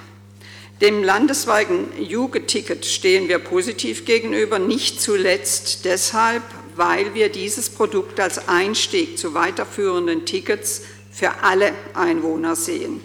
Dem 0.80 1.04
landesweiten 1.04 1.86
Jugendticket 2.00 2.86
stehen 2.86 3.28
wir 3.28 3.38
positiv 3.38 4.04
gegenüber, 4.04 4.58
nicht 4.58 5.00
zuletzt 5.00 5.84
deshalb, 5.84 6.42
weil 6.78 7.12
wir 7.12 7.28
dieses 7.28 7.68
Produkt 7.68 8.20
als 8.20 8.48
Einstieg 8.48 9.18
zu 9.18 9.34
weiterführenden 9.34 10.24
Tickets 10.24 10.82
für 11.10 11.42
alle 11.42 11.72
Einwohner 11.92 12.54
sehen. 12.56 13.00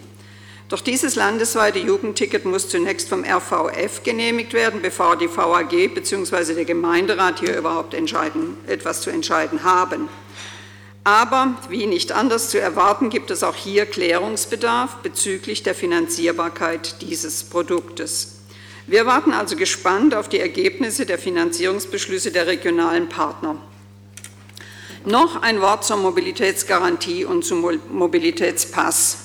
Doch 0.68 0.80
dieses 0.80 1.16
landesweite 1.16 1.80
Jugendticket 1.80 2.46
muss 2.46 2.68
zunächst 2.68 3.08
vom 3.08 3.24
RVF 3.24 4.02
genehmigt 4.02 4.54
werden, 4.54 4.80
bevor 4.80 5.16
die 5.16 5.28
VAG 5.28 5.92
bzw. 5.92 6.54
der 6.54 6.64
Gemeinderat 6.64 7.40
hier 7.40 7.58
überhaupt 7.58 7.94
etwas 7.94 9.02
zu 9.02 9.10
entscheiden 9.10 9.62
haben. 9.62 10.08
Aber 11.02 11.54
wie 11.68 11.86
nicht 11.86 12.12
anders 12.12 12.48
zu 12.48 12.58
erwarten, 12.58 13.10
gibt 13.10 13.30
es 13.30 13.42
auch 13.42 13.56
hier 13.56 13.84
Klärungsbedarf 13.84 14.96
bezüglich 15.02 15.62
der 15.62 15.74
Finanzierbarkeit 15.74 17.02
dieses 17.02 17.44
Produktes. 17.44 18.33
Wir 18.86 19.06
warten 19.06 19.32
also 19.32 19.56
gespannt 19.56 20.14
auf 20.14 20.28
die 20.28 20.40
Ergebnisse 20.40 21.06
der 21.06 21.18
Finanzierungsbeschlüsse 21.18 22.30
der 22.32 22.46
regionalen 22.46 23.08
Partner. 23.08 23.56
Noch 25.06 25.40
ein 25.40 25.62
Wort 25.62 25.84
zur 25.84 25.96
Mobilitätsgarantie 25.96 27.24
und 27.24 27.46
zum 27.46 27.64
Mobilitätspass. 27.90 29.18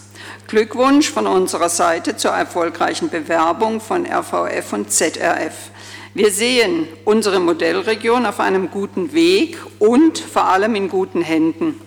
Glückwunsch 0.47 1.09
von 1.09 1.27
unserer 1.27 1.67
Seite 1.67 2.15
zur 2.15 2.31
erfolgreichen 2.31 3.09
Bewerbung 3.09 3.81
von 3.81 4.05
RVF 4.05 4.71
und 4.71 4.91
ZRF. 4.91 5.71
Wir 6.13 6.31
sehen 6.31 6.87
unsere 7.03 7.41
Modellregion 7.41 8.25
auf 8.25 8.39
einem 8.39 8.71
guten 8.71 9.11
Weg 9.11 9.57
und 9.77 10.19
vor 10.19 10.45
allem 10.45 10.75
in 10.75 10.87
guten 10.87 11.21
Händen. 11.21 11.79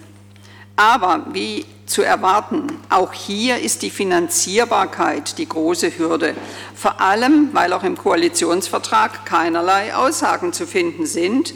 Aber 0.76 1.26
wie 1.32 1.64
zu 1.92 2.02
erwarten, 2.02 2.66
auch 2.88 3.12
hier 3.12 3.58
ist 3.60 3.82
die 3.82 3.90
Finanzierbarkeit 3.90 5.38
die 5.38 5.48
große 5.48 5.98
Hürde, 5.98 6.34
vor 6.74 7.00
allem 7.00 7.50
weil 7.52 7.72
auch 7.72 7.84
im 7.84 7.96
Koalitionsvertrag 7.96 9.24
keinerlei 9.26 9.94
Aussagen 9.94 10.52
zu 10.52 10.66
finden 10.66 11.06
sind, 11.06 11.54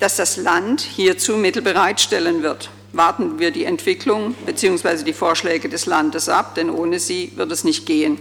dass 0.00 0.16
das 0.16 0.36
Land 0.36 0.80
hierzu 0.80 1.36
Mittel 1.36 1.62
bereitstellen 1.62 2.42
wird 2.42 2.70
warten 2.96 3.38
wir 3.38 3.50
die 3.50 3.64
Entwicklung 3.64 4.34
bzw. 4.46 5.04
die 5.04 5.12
Vorschläge 5.12 5.68
des 5.68 5.86
Landes 5.86 6.28
ab, 6.28 6.54
denn 6.54 6.70
ohne 6.70 6.98
sie 6.98 7.32
wird 7.36 7.52
es 7.52 7.64
nicht 7.64 7.86
gehen. 7.86 8.18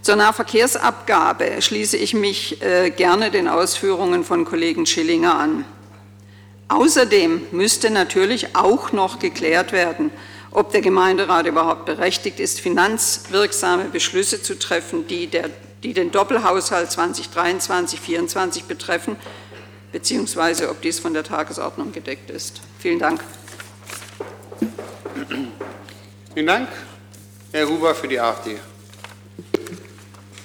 Zur 0.00 0.16
Nahverkehrsabgabe 0.16 1.60
schließe 1.62 1.96
ich 1.96 2.14
mich 2.14 2.60
äh, 2.62 2.90
gerne 2.90 3.30
den 3.30 3.48
Ausführungen 3.48 4.24
von 4.24 4.44
Kollegen 4.44 4.86
Schillinger 4.86 5.34
an. 5.34 5.64
Außerdem 6.68 7.42
müsste 7.52 7.90
natürlich 7.90 8.56
auch 8.56 8.92
noch 8.92 9.18
geklärt 9.18 9.72
werden, 9.72 10.10
ob 10.52 10.70
der 10.72 10.80
Gemeinderat 10.82 11.46
überhaupt 11.46 11.86
berechtigt 11.86 12.38
ist, 12.40 12.60
finanzwirksame 12.60 13.84
Beschlüsse 13.84 14.42
zu 14.42 14.58
treffen, 14.58 15.06
die, 15.06 15.26
der, 15.26 15.50
die 15.82 15.94
den 15.94 16.10
Doppelhaushalt 16.10 16.90
2023-2024 16.90 18.64
betreffen, 18.66 19.16
beziehungsweise 19.92 20.70
ob 20.70 20.80
dies 20.82 20.98
von 20.98 21.14
der 21.14 21.24
Tagesordnung 21.24 21.92
gedeckt 21.92 22.30
ist. 22.30 22.60
Vielen 22.78 22.98
Dank. 22.98 23.20
Vielen 26.34 26.46
Dank. 26.46 26.68
Herr 27.52 27.68
Huber 27.68 27.94
für 27.94 28.08
die 28.08 28.18
AfD. 28.18 28.58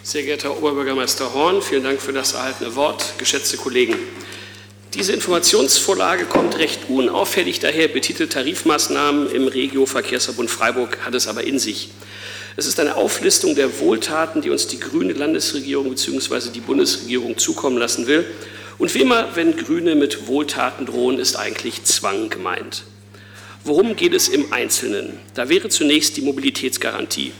Sehr 0.03 0.23
geehrter 0.23 0.49
Herr 0.49 0.57
Oberbürgermeister 0.57 1.33
Horn, 1.33 1.61
vielen 1.61 1.83
Dank 1.83 2.01
für 2.01 2.13
das 2.13 2.33
erhaltene 2.33 2.75
Wort. 2.75 3.13
Geschätzte 3.17 3.57
Kollegen, 3.57 3.97
diese 4.93 5.13
Informationsvorlage 5.13 6.25
kommt 6.25 6.57
recht 6.57 6.89
unauffällig 6.89 7.59
daher, 7.59 7.87
betitelt 7.87 8.33
Tarifmaßnahmen 8.33 9.29
im 9.31 9.47
Regio-Verkehrsverbund 9.47 10.49
Freiburg, 10.49 10.99
hat 11.05 11.13
es 11.13 11.27
aber 11.27 11.43
in 11.43 11.59
sich. 11.59 11.89
Es 12.55 12.65
ist 12.65 12.79
eine 12.79 12.95
Auflistung 12.95 13.53
der 13.55 13.79
Wohltaten, 13.79 14.41
die 14.41 14.49
uns 14.49 14.67
die 14.67 14.79
grüne 14.79 15.13
Landesregierung 15.13 15.89
bzw. 15.89 16.49
die 16.49 16.61
Bundesregierung 16.61 17.37
zukommen 17.37 17.77
lassen 17.77 18.07
will. 18.07 18.25
Und 18.77 18.93
wie 18.95 19.01
immer, 19.01 19.35
wenn 19.35 19.57
Grüne 19.57 19.95
mit 19.95 20.27
Wohltaten 20.27 20.85
drohen, 20.85 21.19
ist 21.19 21.35
eigentlich 21.35 21.83
Zwang 21.83 22.29
gemeint. 22.29 22.83
Worum 23.63 23.95
geht 23.95 24.13
es 24.13 24.29
im 24.29 24.53
Einzelnen? 24.53 25.19
Da 25.33 25.49
wäre 25.49 25.69
zunächst 25.69 26.17
die 26.17 26.21
Mobilitätsgarantie. 26.21 27.33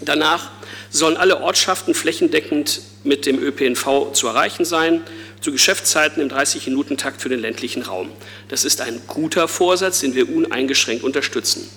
Danach 0.00 0.50
sollen 0.90 1.16
alle 1.16 1.40
Ortschaften 1.40 1.94
flächendeckend 1.94 2.80
mit 3.04 3.26
dem 3.26 3.38
ÖPNV 3.38 4.12
zu 4.12 4.26
erreichen 4.26 4.64
sein, 4.64 5.02
zu 5.40 5.52
Geschäftszeiten 5.52 6.22
im 6.22 6.28
30-Minuten-Takt 6.28 7.20
für 7.20 7.28
den 7.28 7.40
ländlichen 7.40 7.82
Raum. 7.82 8.10
Das 8.48 8.64
ist 8.64 8.80
ein 8.80 9.00
guter 9.06 9.48
Vorsatz, 9.48 10.00
den 10.00 10.14
wir 10.14 10.34
uneingeschränkt 10.34 11.04
unterstützen. 11.04 11.68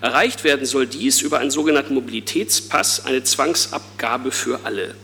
Erreicht 0.00 0.44
werden 0.44 0.66
soll 0.66 0.86
dies 0.86 1.22
über 1.22 1.38
einen 1.38 1.50
sogenannten 1.50 1.94
Mobilitätspass, 1.94 3.06
eine 3.06 3.22
Zwangsabgabe 3.22 4.30
für 4.30 4.60
alle. 4.64 4.94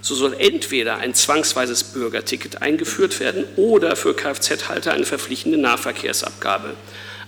So 0.00 0.14
soll 0.14 0.36
entweder 0.38 0.98
ein 0.98 1.14
zwangsweises 1.14 1.82
Bürgerticket 1.82 2.62
eingeführt 2.62 3.18
werden 3.18 3.44
oder 3.56 3.96
für 3.96 4.14
Kfz-Halter 4.14 4.92
eine 4.92 5.04
verpflichtende 5.04 5.58
Nahverkehrsabgabe. 5.58 6.74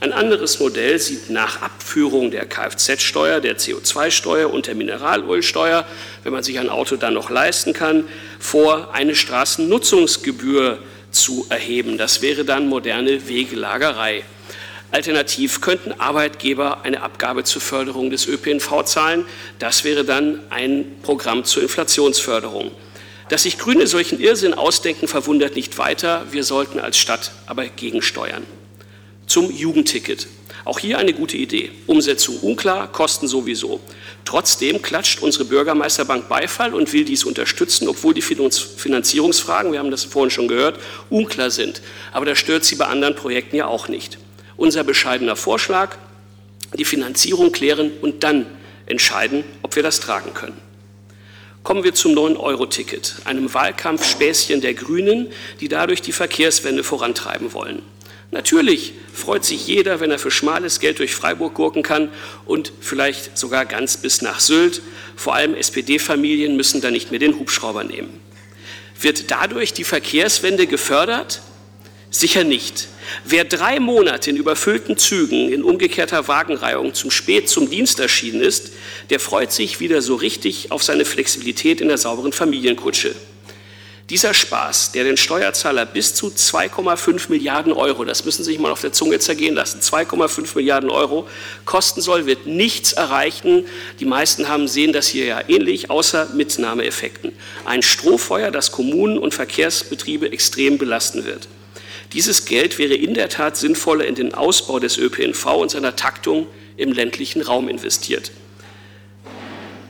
Ein 0.00 0.12
anderes 0.12 0.60
Modell 0.60 1.00
sieht 1.00 1.28
nach 1.28 1.60
Abführung 1.60 2.30
der 2.30 2.46
Kfz-Steuer, 2.46 3.40
der 3.40 3.58
CO2-Steuer 3.58 4.48
und 4.48 4.68
der 4.68 4.76
Mineralölsteuer, 4.76 5.84
wenn 6.22 6.32
man 6.32 6.44
sich 6.44 6.60
ein 6.60 6.68
Auto 6.68 6.94
dann 6.94 7.14
noch 7.14 7.30
leisten 7.30 7.72
kann, 7.72 8.04
vor, 8.38 8.94
eine 8.94 9.16
Straßennutzungsgebühr 9.16 10.78
zu 11.10 11.46
erheben. 11.48 11.98
Das 11.98 12.22
wäre 12.22 12.44
dann 12.44 12.68
moderne 12.68 13.26
Wegelagerei. 13.26 14.22
Alternativ 14.92 15.60
könnten 15.60 15.92
Arbeitgeber 15.98 16.84
eine 16.84 17.02
Abgabe 17.02 17.42
zur 17.42 17.60
Förderung 17.60 18.10
des 18.10 18.28
ÖPNV 18.28 18.84
zahlen. 18.84 19.24
Das 19.58 19.82
wäre 19.82 20.04
dann 20.04 20.40
ein 20.50 20.96
Programm 21.02 21.44
zur 21.44 21.64
Inflationsförderung. 21.64 22.70
Dass 23.30 23.42
sich 23.42 23.58
Grüne 23.58 23.88
solchen 23.88 24.20
Irrsinn 24.20 24.54
ausdenken, 24.54 25.08
verwundert 25.08 25.56
nicht 25.56 25.76
weiter. 25.76 26.24
Wir 26.30 26.44
sollten 26.44 26.78
als 26.78 26.98
Stadt 26.98 27.32
aber 27.46 27.66
gegensteuern 27.66 28.46
zum 29.28 29.50
Jugendticket. 29.50 30.26
Auch 30.64 30.80
hier 30.80 30.98
eine 30.98 31.12
gute 31.12 31.36
Idee. 31.36 31.70
Umsetzung 31.86 32.40
unklar, 32.40 32.90
Kosten 32.90 33.28
sowieso. 33.28 33.80
Trotzdem 34.24 34.82
klatscht 34.82 35.22
unsere 35.22 35.44
Bürgermeisterbank 35.44 36.28
Beifall 36.28 36.74
und 36.74 36.92
will 36.92 37.04
dies 37.04 37.24
unterstützen, 37.24 37.88
obwohl 37.88 38.12
die 38.12 38.20
Finanzierungsfragen, 38.22 39.72
wir 39.72 39.78
haben 39.78 39.90
das 39.90 40.04
vorhin 40.04 40.30
schon 40.30 40.48
gehört, 40.48 40.78
unklar 41.08 41.50
sind. 41.50 41.80
Aber 42.12 42.26
das 42.26 42.38
stört 42.38 42.64
sie 42.64 42.74
bei 42.74 42.86
anderen 42.86 43.14
Projekten 43.14 43.56
ja 43.56 43.66
auch 43.66 43.88
nicht. 43.88 44.18
Unser 44.56 44.84
bescheidener 44.84 45.36
Vorschlag, 45.36 45.96
die 46.74 46.84
Finanzierung 46.84 47.52
klären 47.52 47.92
und 48.02 48.24
dann 48.24 48.44
entscheiden, 48.84 49.44
ob 49.62 49.76
wir 49.76 49.82
das 49.82 50.00
tragen 50.00 50.34
können. 50.34 50.56
Kommen 51.62 51.84
wir 51.84 51.94
zum 51.94 52.12
9-Euro-Ticket, 52.12 53.16
einem 53.24 53.52
Wahlkampfspäßchen 53.52 54.60
der 54.60 54.74
Grünen, 54.74 55.28
die 55.60 55.68
dadurch 55.68 56.02
die 56.02 56.12
Verkehrswende 56.12 56.82
vorantreiben 56.82 57.52
wollen. 57.52 57.82
Natürlich 58.30 58.92
freut 59.14 59.44
sich 59.44 59.66
jeder, 59.66 60.00
wenn 60.00 60.10
er 60.10 60.18
für 60.18 60.30
schmales 60.30 60.80
Geld 60.80 60.98
durch 60.98 61.14
Freiburg 61.14 61.54
gurken 61.54 61.82
kann 61.82 62.10
und 62.44 62.72
vielleicht 62.80 63.38
sogar 63.38 63.64
ganz 63.64 63.96
bis 63.96 64.20
nach 64.20 64.40
Sylt. 64.40 64.82
Vor 65.16 65.34
allem 65.34 65.54
SPD-Familien 65.54 66.56
müssen 66.56 66.80
da 66.82 66.90
nicht 66.90 67.10
mehr 67.10 67.20
den 67.20 67.38
Hubschrauber 67.38 67.84
nehmen. 67.84 68.20
Wird 69.00 69.30
dadurch 69.30 69.72
die 69.72 69.84
Verkehrswende 69.84 70.66
gefördert? 70.66 71.40
Sicher 72.10 72.44
nicht. 72.44 72.88
Wer 73.24 73.44
drei 73.44 73.80
Monate 73.80 74.30
in 74.30 74.36
überfüllten 74.36 74.98
Zügen 74.98 75.50
in 75.50 75.62
umgekehrter 75.62 76.28
Wagenreihung 76.28 76.94
zum 76.94 77.10
Spät 77.10 77.48
zum 77.48 77.70
Dienst 77.70 78.00
erschienen 78.00 78.40
ist, 78.40 78.72
der 79.10 79.20
freut 79.20 79.52
sich 79.52 79.80
wieder 79.80 80.02
so 80.02 80.14
richtig 80.14 80.70
auf 80.70 80.82
seine 80.82 81.04
Flexibilität 81.04 81.80
in 81.80 81.88
der 81.88 81.98
sauberen 81.98 82.32
Familienkutsche. 82.32 83.14
Dieser 84.10 84.32
Spaß, 84.32 84.92
der 84.92 85.04
den 85.04 85.18
Steuerzahler 85.18 85.84
bis 85.84 86.14
zu 86.14 86.28
2,5 86.28 87.28
Milliarden 87.28 87.74
Euro, 87.74 88.06
das 88.06 88.24
müssen 88.24 88.42
Sie 88.42 88.52
sich 88.52 88.58
mal 88.58 88.72
auf 88.72 88.80
der 88.80 88.94
Zunge 88.94 89.18
zergehen 89.18 89.54
lassen, 89.54 89.80
2,5 89.80 90.56
Milliarden 90.56 90.88
Euro 90.88 91.28
kosten 91.66 92.00
soll, 92.00 92.24
wird 92.24 92.46
nichts 92.46 92.94
erreichen. 92.94 93.66
Die 94.00 94.06
meisten 94.06 94.48
haben 94.48 94.66
sehen 94.66 94.94
das 94.94 95.08
hier 95.08 95.26
ja 95.26 95.42
ähnlich, 95.46 95.90
außer 95.90 96.30
Mitnahmeeffekten. 96.32 97.32
Ein 97.66 97.82
Strohfeuer, 97.82 98.50
das 98.50 98.72
Kommunen 98.72 99.18
und 99.18 99.34
Verkehrsbetriebe 99.34 100.32
extrem 100.32 100.78
belasten 100.78 101.26
wird. 101.26 101.46
Dieses 102.14 102.46
Geld 102.46 102.78
wäre 102.78 102.94
in 102.94 103.12
der 103.12 103.28
Tat 103.28 103.58
sinnvoller 103.58 104.06
in 104.06 104.14
den 104.14 104.32
Ausbau 104.32 104.78
des 104.78 104.96
ÖPNV 104.96 105.44
und 105.48 105.70
seiner 105.70 105.96
Taktung 105.96 106.46
im 106.78 106.92
ländlichen 106.92 107.42
Raum 107.42 107.68
investiert. 107.68 108.30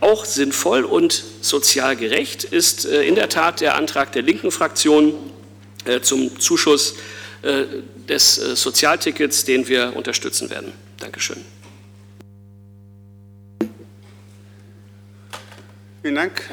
Auch 0.01 0.25
sinnvoll 0.25 0.85
und 0.85 1.13
sozial 1.41 1.97
gerecht 1.97 2.45
ist 2.45 2.85
äh, 2.87 3.03
in 3.03 3.15
der 3.15 3.29
Tat 3.29 3.61
der 3.61 3.75
Antrag 3.75 4.13
der 4.13 4.23
linken 4.23 4.51
Fraktion 4.51 5.15
äh, 5.85 6.01
zum 6.01 6.39
Zuschuss 6.39 6.95
äh, 7.43 7.65
des 8.09 8.35
Sozialtickets, 8.35 9.45
den 9.45 9.69
wir 9.69 9.95
unterstützen 9.97 10.51
werden. 10.51 10.73
Dankeschön. 10.99 11.45
Vielen 16.03 16.15
Dank, 16.15 16.49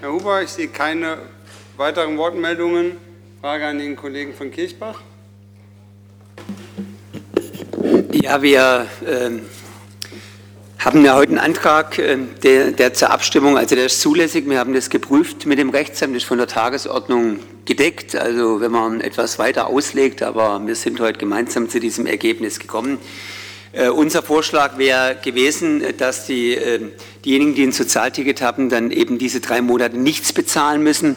Herr 0.00 0.12
Huber. 0.12 0.42
Ich 0.42 0.50
sehe 0.50 0.68
keine 0.68 1.18
weiteren 1.76 2.16
Wortmeldungen. 2.18 2.96
Frage 3.40 3.66
an 3.66 3.78
den 3.78 3.96
Kollegen 3.96 4.34
von 4.34 4.50
Kirchbach. 4.50 5.00
Ja, 8.12 8.42
wir 8.42 8.86
ähm, 9.06 9.46
haben 10.80 11.04
ja 11.04 11.14
heute 11.14 11.32
einen 11.32 11.38
Antrag, 11.38 11.98
äh, 11.98 12.16
der, 12.42 12.72
der, 12.72 12.94
zur 12.94 13.10
Abstimmung, 13.10 13.58
also 13.58 13.74
der 13.74 13.86
ist 13.86 14.00
zulässig. 14.00 14.48
Wir 14.48 14.58
haben 14.58 14.72
das 14.72 14.88
geprüft 14.88 15.44
mit 15.44 15.58
dem 15.58 15.68
Rechtsamt, 15.68 16.14
das 16.14 16.22
ist 16.22 16.28
von 16.28 16.38
der 16.38 16.46
Tagesordnung 16.46 17.38
gedeckt. 17.66 18.16
Also 18.16 18.60
wenn 18.62 18.72
man 18.72 19.02
etwas 19.02 19.38
weiter 19.38 19.66
auslegt, 19.66 20.22
aber 20.22 20.66
wir 20.66 20.74
sind 20.74 20.98
heute 21.00 21.18
gemeinsam 21.18 21.68
zu 21.68 21.80
diesem 21.80 22.06
Ergebnis 22.06 22.58
gekommen. 22.58 22.98
Äh, 23.72 23.90
unser 23.90 24.22
Vorschlag 24.22 24.78
wäre 24.78 25.16
gewesen, 25.22 25.82
dass 25.98 26.26
die, 26.26 26.54
äh, 26.54 26.80
diejenigen, 27.26 27.54
die 27.54 27.64
ein 27.64 27.72
Sozialticket 27.72 28.40
haben, 28.40 28.70
dann 28.70 28.90
eben 28.90 29.18
diese 29.18 29.40
drei 29.40 29.60
Monate 29.60 29.98
nichts 29.98 30.32
bezahlen 30.32 30.82
müssen. 30.82 31.16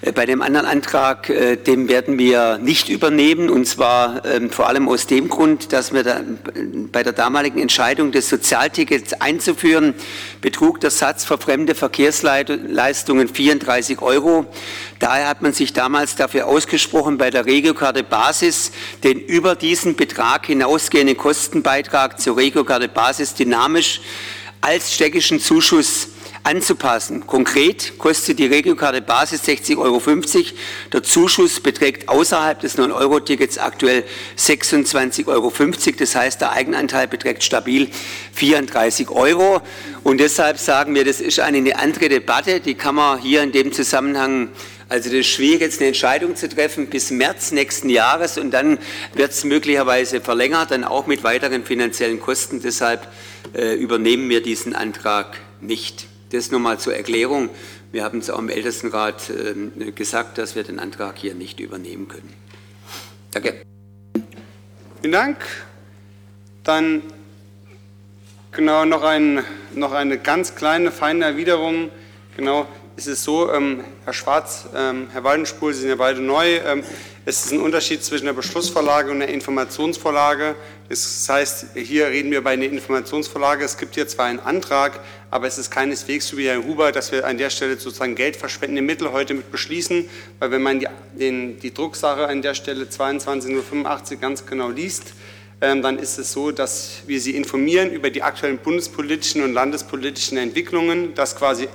Äh, 0.00 0.12
bei 0.12 0.26
dem 0.26 0.42
anderen 0.42 0.66
Antrag, 0.66 1.28
äh, 1.28 1.56
den 1.56 1.88
werden 1.88 2.18
wir 2.18 2.58
nicht 2.58 2.88
übernehmen, 2.88 3.50
und 3.50 3.66
zwar 3.66 4.24
ähm, 4.24 4.50
vor 4.50 4.68
allem 4.68 4.88
aus 4.88 5.06
dem 5.06 5.28
Grund, 5.28 5.72
dass 5.72 5.92
wir 5.92 6.04
da, 6.04 6.20
bei 6.92 7.02
der 7.02 7.12
damaligen 7.12 7.58
Entscheidung 7.58 8.12
des 8.12 8.28
Sozialtickets 8.28 9.14
einzuführen, 9.14 9.94
betrug 10.40 10.80
der 10.80 10.90
Satz 10.90 11.24
für 11.24 11.38
fremde 11.38 11.74
Verkehrsleistungen 11.74 13.28
34 13.28 14.00
Euro. 14.00 14.46
Daher 15.00 15.28
hat 15.28 15.42
man 15.42 15.52
sich 15.52 15.72
damals 15.72 16.14
dafür 16.14 16.46
ausgesprochen, 16.46 17.18
bei 17.18 17.30
der 17.30 17.46
Regiokarte 17.46 18.04
Basis 18.04 18.70
den 19.02 19.18
über 19.18 19.56
diesen 19.56 19.96
Betrag 19.96 20.46
hinausgehenden 20.46 21.16
Kostenbeitrag 21.16 22.20
zur 22.20 22.36
Regiokarte 22.36 22.88
Basis 22.88 23.34
dynamisch 23.34 24.00
als 24.60 24.92
städtischen 24.92 25.40
Zuschuss 25.40 26.08
anzupassen. 26.44 27.26
Konkret 27.26 27.98
kostet 27.98 28.38
die 28.38 28.46
Regiokarte 28.46 29.00
Basis 29.00 29.42
60,50 29.42 29.78
Euro. 29.78 30.02
Der 30.92 31.02
Zuschuss 31.02 31.60
beträgt 31.60 32.08
außerhalb 32.08 32.60
des 32.60 32.78
9-Euro-Tickets 32.78 33.58
aktuell 33.58 34.04
26,50 34.36 35.26
Euro. 35.28 35.52
Das 35.98 36.14
heißt, 36.14 36.40
der 36.40 36.52
Eigenanteil 36.52 37.08
beträgt 37.08 37.42
stabil 37.42 37.88
34 38.32 39.10
Euro. 39.10 39.60
Und 40.04 40.18
deshalb 40.18 40.58
sagen 40.58 40.94
wir, 40.94 41.04
das 41.04 41.20
ist 41.20 41.40
eine 41.40 41.76
andere 41.78 42.08
Debatte, 42.08 42.60
die 42.60 42.74
kann 42.74 42.94
man 42.94 43.20
hier 43.20 43.42
in 43.42 43.52
dem 43.52 43.72
Zusammenhang 43.72 44.50
also 44.90 45.10
das 45.10 45.18
ist 45.18 45.26
schwierig, 45.26 45.60
jetzt 45.60 45.80
eine 45.80 45.88
Entscheidung 45.88 46.34
zu 46.34 46.48
treffen 46.48 46.86
bis 46.86 47.10
März 47.10 47.52
nächsten 47.52 47.90
Jahres 47.90 48.38
und 48.38 48.52
dann 48.52 48.78
wird 49.12 49.32
es 49.32 49.44
möglicherweise 49.44 50.22
verlängert, 50.22 50.70
dann 50.70 50.82
auch 50.84 51.06
mit 51.06 51.24
weiteren 51.24 51.62
finanziellen 51.62 52.20
Kosten. 52.20 52.62
Deshalb 52.62 53.06
äh, 53.54 53.74
übernehmen 53.74 54.30
wir 54.30 54.42
diesen 54.42 54.74
Antrag 54.74 55.36
nicht. 55.60 56.06
Das 56.30 56.50
nochmal 56.50 56.78
zur 56.78 56.94
Erklärung. 56.94 57.48
Wir 57.90 58.04
haben 58.04 58.18
es 58.18 58.28
auch 58.28 58.38
im 58.38 58.50
Ältestenrat 58.50 59.30
äh, 59.30 59.92
gesagt, 59.92 60.36
dass 60.36 60.54
wir 60.54 60.62
den 60.62 60.78
Antrag 60.78 61.16
hier 61.16 61.34
nicht 61.34 61.58
übernehmen 61.58 62.08
können. 62.08 62.32
Danke. 63.30 63.62
Vielen 65.00 65.12
Dank. 65.12 65.38
Dann 66.64 67.02
genau 68.52 68.84
noch, 68.84 69.02
ein, 69.04 69.42
noch 69.72 69.92
eine 69.92 70.18
ganz 70.18 70.54
kleine, 70.54 70.90
feine 70.90 71.24
Erwiderung. 71.24 71.90
Genau, 72.36 72.68
ist 72.96 73.06
es 73.06 73.24
so, 73.24 73.52
ähm, 73.52 73.84
Herr 74.04 74.12
Schwarz, 74.12 74.68
ähm, 74.74 75.08
Herr 75.12 75.24
Waldenspur, 75.24 75.72
Sie 75.72 75.80
sind 75.80 75.88
ja 75.88 75.96
beide 75.96 76.20
neu. 76.20 76.56
Ähm, 76.58 76.84
es 77.28 77.44
ist 77.44 77.52
ein 77.52 77.60
Unterschied 77.60 78.02
zwischen 78.02 78.24
der 78.24 78.32
Beschlussvorlage 78.32 79.10
und 79.10 79.18
der 79.18 79.28
Informationsvorlage. 79.28 80.54
Das 80.88 81.28
heißt, 81.28 81.66
hier 81.74 82.06
reden 82.06 82.30
wir 82.30 82.42
bei 82.42 82.52
einer 82.52 82.64
Informationsvorlage. 82.64 83.66
Es 83.66 83.76
gibt 83.76 83.96
hier 83.96 84.08
zwar 84.08 84.24
einen 84.24 84.40
Antrag, 84.40 85.00
aber 85.30 85.46
es 85.46 85.58
ist 85.58 85.70
keineswegs 85.70 86.28
so 86.28 86.38
wie 86.38 86.48
Herr 86.48 86.64
Huber, 86.64 86.90
dass 86.90 87.12
wir 87.12 87.26
an 87.26 87.36
der 87.36 87.50
Stelle 87.50 87.78
sozusagen 87.78 88.14
geldverschwendende 88.14 88.80
Mittel 88.80 89.12
heute 89.12 89.34
mit 89.34 89.52
beschließen, 89.52 90.08
weil 90.38 90.50
wenn 90.52 90.62
man 90.62 90.80
die, 90.80 90.86
den, 91.12 91.60
die 91.60 91.74
Drucksache 91.74 92.26
an 92.26 92.40
der 92.40 92.54
Stelle 92.54 92.88
2285 92.88 94.18
ganz 94.18 94.46
genau 94.46 94.70
liest, 94.70 95.12
ähm, 95.60 95.82
dann 95.82 95.98
ist 95.98 96.18
es 96.18 96.32
so, 96.32 96.50
dass 96.50 97.02
wir 97.06 97.20
Sie 97.20 97.36
informieren 97.36 97.90
über 97.90 98.08
die 98.08 98.22
aktuellen 98.22 98.56
bundespolitischen 98.56 99.42
und 99.42 99.52
landespolitischen 99.52 100.38
Entwicklungen, 100.38 101.14
dass 101.14 101.36
quasi 101.36 101.68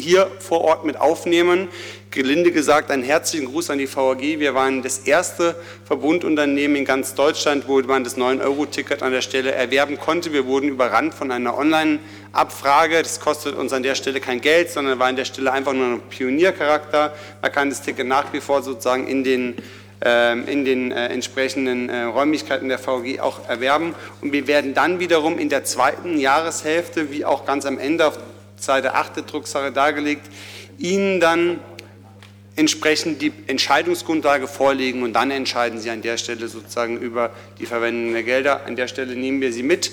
hier 0.00 0.30
vor 0.38 0.62
Ort 0.62 0.84
mit 0.84 1.00
aufnehmen. 1.00 1.68
Gelinde 2.10 2.52
gesagt, 2.52 2.90
einen 2.90 3.02
herzlichen 3.02 3.46
Gruß 3.46 3.70
an 3.70 3.78
die 3.78 3.94
VAG. 3.94 4.20
Wir 4.20 4.54
waren 4.54 4.82
das 4.82 5.00
erste 5.00 5.54
Verbundunternehmen 5.84 6.76
in 6.76 6.84
ganz 6.84 7.14
Deutschland, 7.14 7.68
wo 7.68 7.80
man 7.82 8.02
das 8.02 8.16
9-Euro-Ticket 8.16 9.02
an 9.02 9.12
der 9.12 9.20
Stelle 9.20 9.52
erwerben 9.52 9.98
konnte. 9.98 10.32
Wir 10.32 10.46
wurden 10.46 10.68
überrannt 10.68 11.14
von 11.14 11.30
einer 11.30 11.56
Online-Abfrage. 11.56 13.02
Das 13.02 13.20
kostet 13.20 13.56
uns 13.56 13.72
an 13.72 13.82
der 13.82 13.94
Stelle 13.94 14.20
kein 14.20 14.40
Geld, 14.40 14.70
sondern 14.70 14.98
war 14.98 15.08
an 15.08 15.16
der 15.16 15.26
Stelle 15.26 15.52
einfach 15.52 15.74
nur 15.74 15.86
ein 15.86 16.00
Pioniercharakter. 16.08 17.14
Man 17.42 17.52
kann 17.52 17.68
das 17.68 17.82
Ticket 17.82 18.06
nach 18.06 18.32
wie 18.32 18.40
vor 18.40 18.62
sozusagen 18.62 19.06
in 19.06 19.24
den 19.24 19.56
ähm, 20.00 20.46
in 20.46 20.64
den 20.64 20.92
äh, 20.92 21.08
entsprechenden 21.08 21.88
äh, 21.88 22.02
Räumlichkeiten 22.04 22.68
der 22.68 22.78
VG 22.78 23.18
auch 23.18 23.48
erwerben. 23.48 23.96
Und 24.20 24.32
wir 24.32 24.46
werden 24.46 24.72
dann 24.72 25.00
wiederum 25.00 25.40
in 25.40 25.48
der 25.48 25.64
zweiten 25.64 26.18
Jahreshälfte, 26.18 27.10
wie 27.10 27.24
auch 27.24 27.44
ganz 27.44 27.66
am 27.66 27.80
Ende 27.80 28.06
auf 28.06 28.16
Seite 28.58 28.94
8 28.94 29.16
der 29.16 29.22
Drucksache 29.24 29.72
dargelegt, 29.72 30.30
Ihnen 30.78 31.20
dann 31.20 31.60
entsprechend 32.56 33.22
die 33.22 33.32
Entscheidungsgrundlage 33.46 34.48
vorlegen 34.48 35.02
und 35.02 35.12
dann 35.12 35.30
entscheiden 35.30 35.78
Sie 35.80 35.90
an 35.90 36.02
der 36.02 36.16
Stelle 36.16 36.48
sozusagen 36.48 36.98
über 36.98 37.30
die 37.60 37.66
Verwendung 37.66 38.12
der 38.12 38.24
Gelder. 38.24 38.66
An 38.66 38.74
der 38.74 38.88
Stelle 38.88 39.14
nehmen 39.14 39.40
wir 39.40 39.52
Sie 39.52 39.62
mit. 39.62 39.92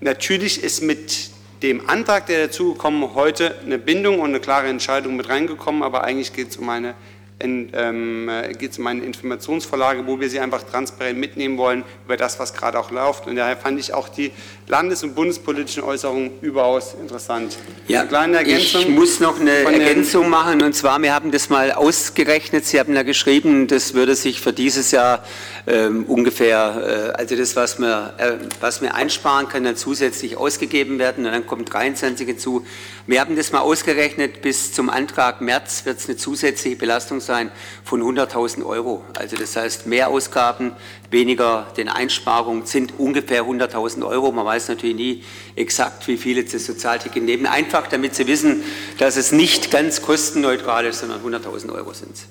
Natürlich 0.00 0.62
ist 0.62 0.80
mit 0.80 1.30
dem 1.62 1.88
Antrag, 1.88 2.26
der 2.26 2.46
dazugekommen 2.46 3.14
heute 3.14 3.58
eine 3.64 3.78
Bindung 3.78 4.20
und 4.20 4.28
eine 4.28 4.40
klare 4.40 4.68
Entscheidung 4.68 5.16
mit 5.16 5.28
reingekommen, 5.28 5.82
aber 5.82 6.04
eigentlich 6.04 6.32
geht 6.32 6.50
es 6.50 6.56
um 6.56 6.68
eine 6.68 6.94
ähm, 7.44 8.30
geht 8.58 8.72
es 8.72 8.78
um 8.78 8.86
eine 8.86 9.04
Informationsvorlage, 9.04 10.06
wo 10.06 10.18
wir 10.18 10.28
Sie 10.28 10.40
einfach 10.40 10.62
transparent 10.62 11.18
mitnehmen 11.18 11.58
wollen 11.58 11.84
über 12.04 12.16
das, 12.16 12.38
was 12.38 12.54
gerade 12.54 12.78
auch 12.78 12.90
läuft. 12.90 13.26
Und 13.26 13.36
daher 13.36 13.56
fand 13.56 13.78
ich 13.78 13.92
auch 13.92 14.08
die 14.08 14.32
landes- 14.66 15.02
und 15.02 15.14
bundespolitischen 15.14 15.82
Äußerungen 15.82 16.32
überaus 16.40 16.94
interessant. 17.00 17.58
Ja, 17.88 18.00
eine 18.00 18.08
kleine 18.08 18.36
Ergänzung 18.38 18.80
ich 18.80 18.88
muss 18.88 19.20
noch 19.20 19.40
eine 19.40 19.50
Ergänzung 19.50 20.28
machen. 20.28 20.62
Und 20.62 20.74
zwar, 20.74 21.00
wir 21.02 21.14
haben 21.14 21.30
das 21.30 21.50
mal 21.50 21.72
ausgerechnet. 21.72 22.64
Sie 22.64 22.80
haben 22.80 22.94
ja 22.94 23.02
geschrieben, 23.02 23.66
das 23.66 23.94
würde 23.94 24.14
sich 24.14 24.40
für 24.40 24.52
dieses 24.52 24.90
Jahr 24.90 25.24
ähm, 25.66 26.04
ungefähr, 26.04 27.12
äh, 27.16 27.18
also 27.18 27.36
das, 27.36 27.56
was 27.56 27.78
wir, 27.78 28.14
äh, 28.18 28.32
was 28.60 28.82
wir 28.82 28.94
einsparen 28.94 29.48
können, 29.48 29.64
dann 29.64 29.76
zusätzlich 29.76 30.36
ausgegeben 30.36 30.98
werden. 30.98 31.24
Und 31.24 31.32
dann 31.32 31.46
kommt 31.46 31.72
23 31.72 32.26
hinzu. 32.26 32.66
Wir 33.06 33.20
haben 33.20 33.34
das 33.36 33.52
mal 33.52 33.60
ausgerechnet, 33.60 34.42
bis 34.42 34.72
zum 34.72 34.90
Antrag 34.90 35.40
März 35.40 35.86
wird 35.86 35.98
es 35.98 36.08
eine 36.08 36.16
zusätzliche 36.16 36.76
Belastung 36.76 37.20
sein 37.20 37.50
von 37.82 38.02
100.000 38.02 38.64
Euro. 38.64 39.04
Also 39.14 39.36
das 39.36 39.56
heißt, 39.56 39.86
mehr 39.86 40.08
Ausgaben, 40.08 40.72
weniger 41.10 41.66
den 41.76 41.88
Einsparungen 41.88 42.66
sind 42.66 42.94
ungefähr 42.98 43.44
100.000 43.44 44.06
Euro. 44.06 44.32
Man 44.32 44.44
weiß 44.44 44.68
natürlich 44.68 44.96
nie 44.96 45.24
exakt, 45.56 46.06
wie 46.08 46.18
viele 46.18 46.44
das 46.44 46.64
Sozialticket 46.64 47.22
nehmen. 47.22 47.46
Einfach, 47.46 47.86
damit 47.86 48.14
Sie 48.14 48.26
wissen, 48.26 48.62
dass 48.98 49.16
es 49.16 49.32
nicht 49.32 49.70
ganz 49.70 50.02
kostenneutral 50.02 50.84
ist, 50.84 51.00
sondern 51.00 51.22
100.000 51.22 51.72
Euro 51.72 51.92
sind. 51.92 52.26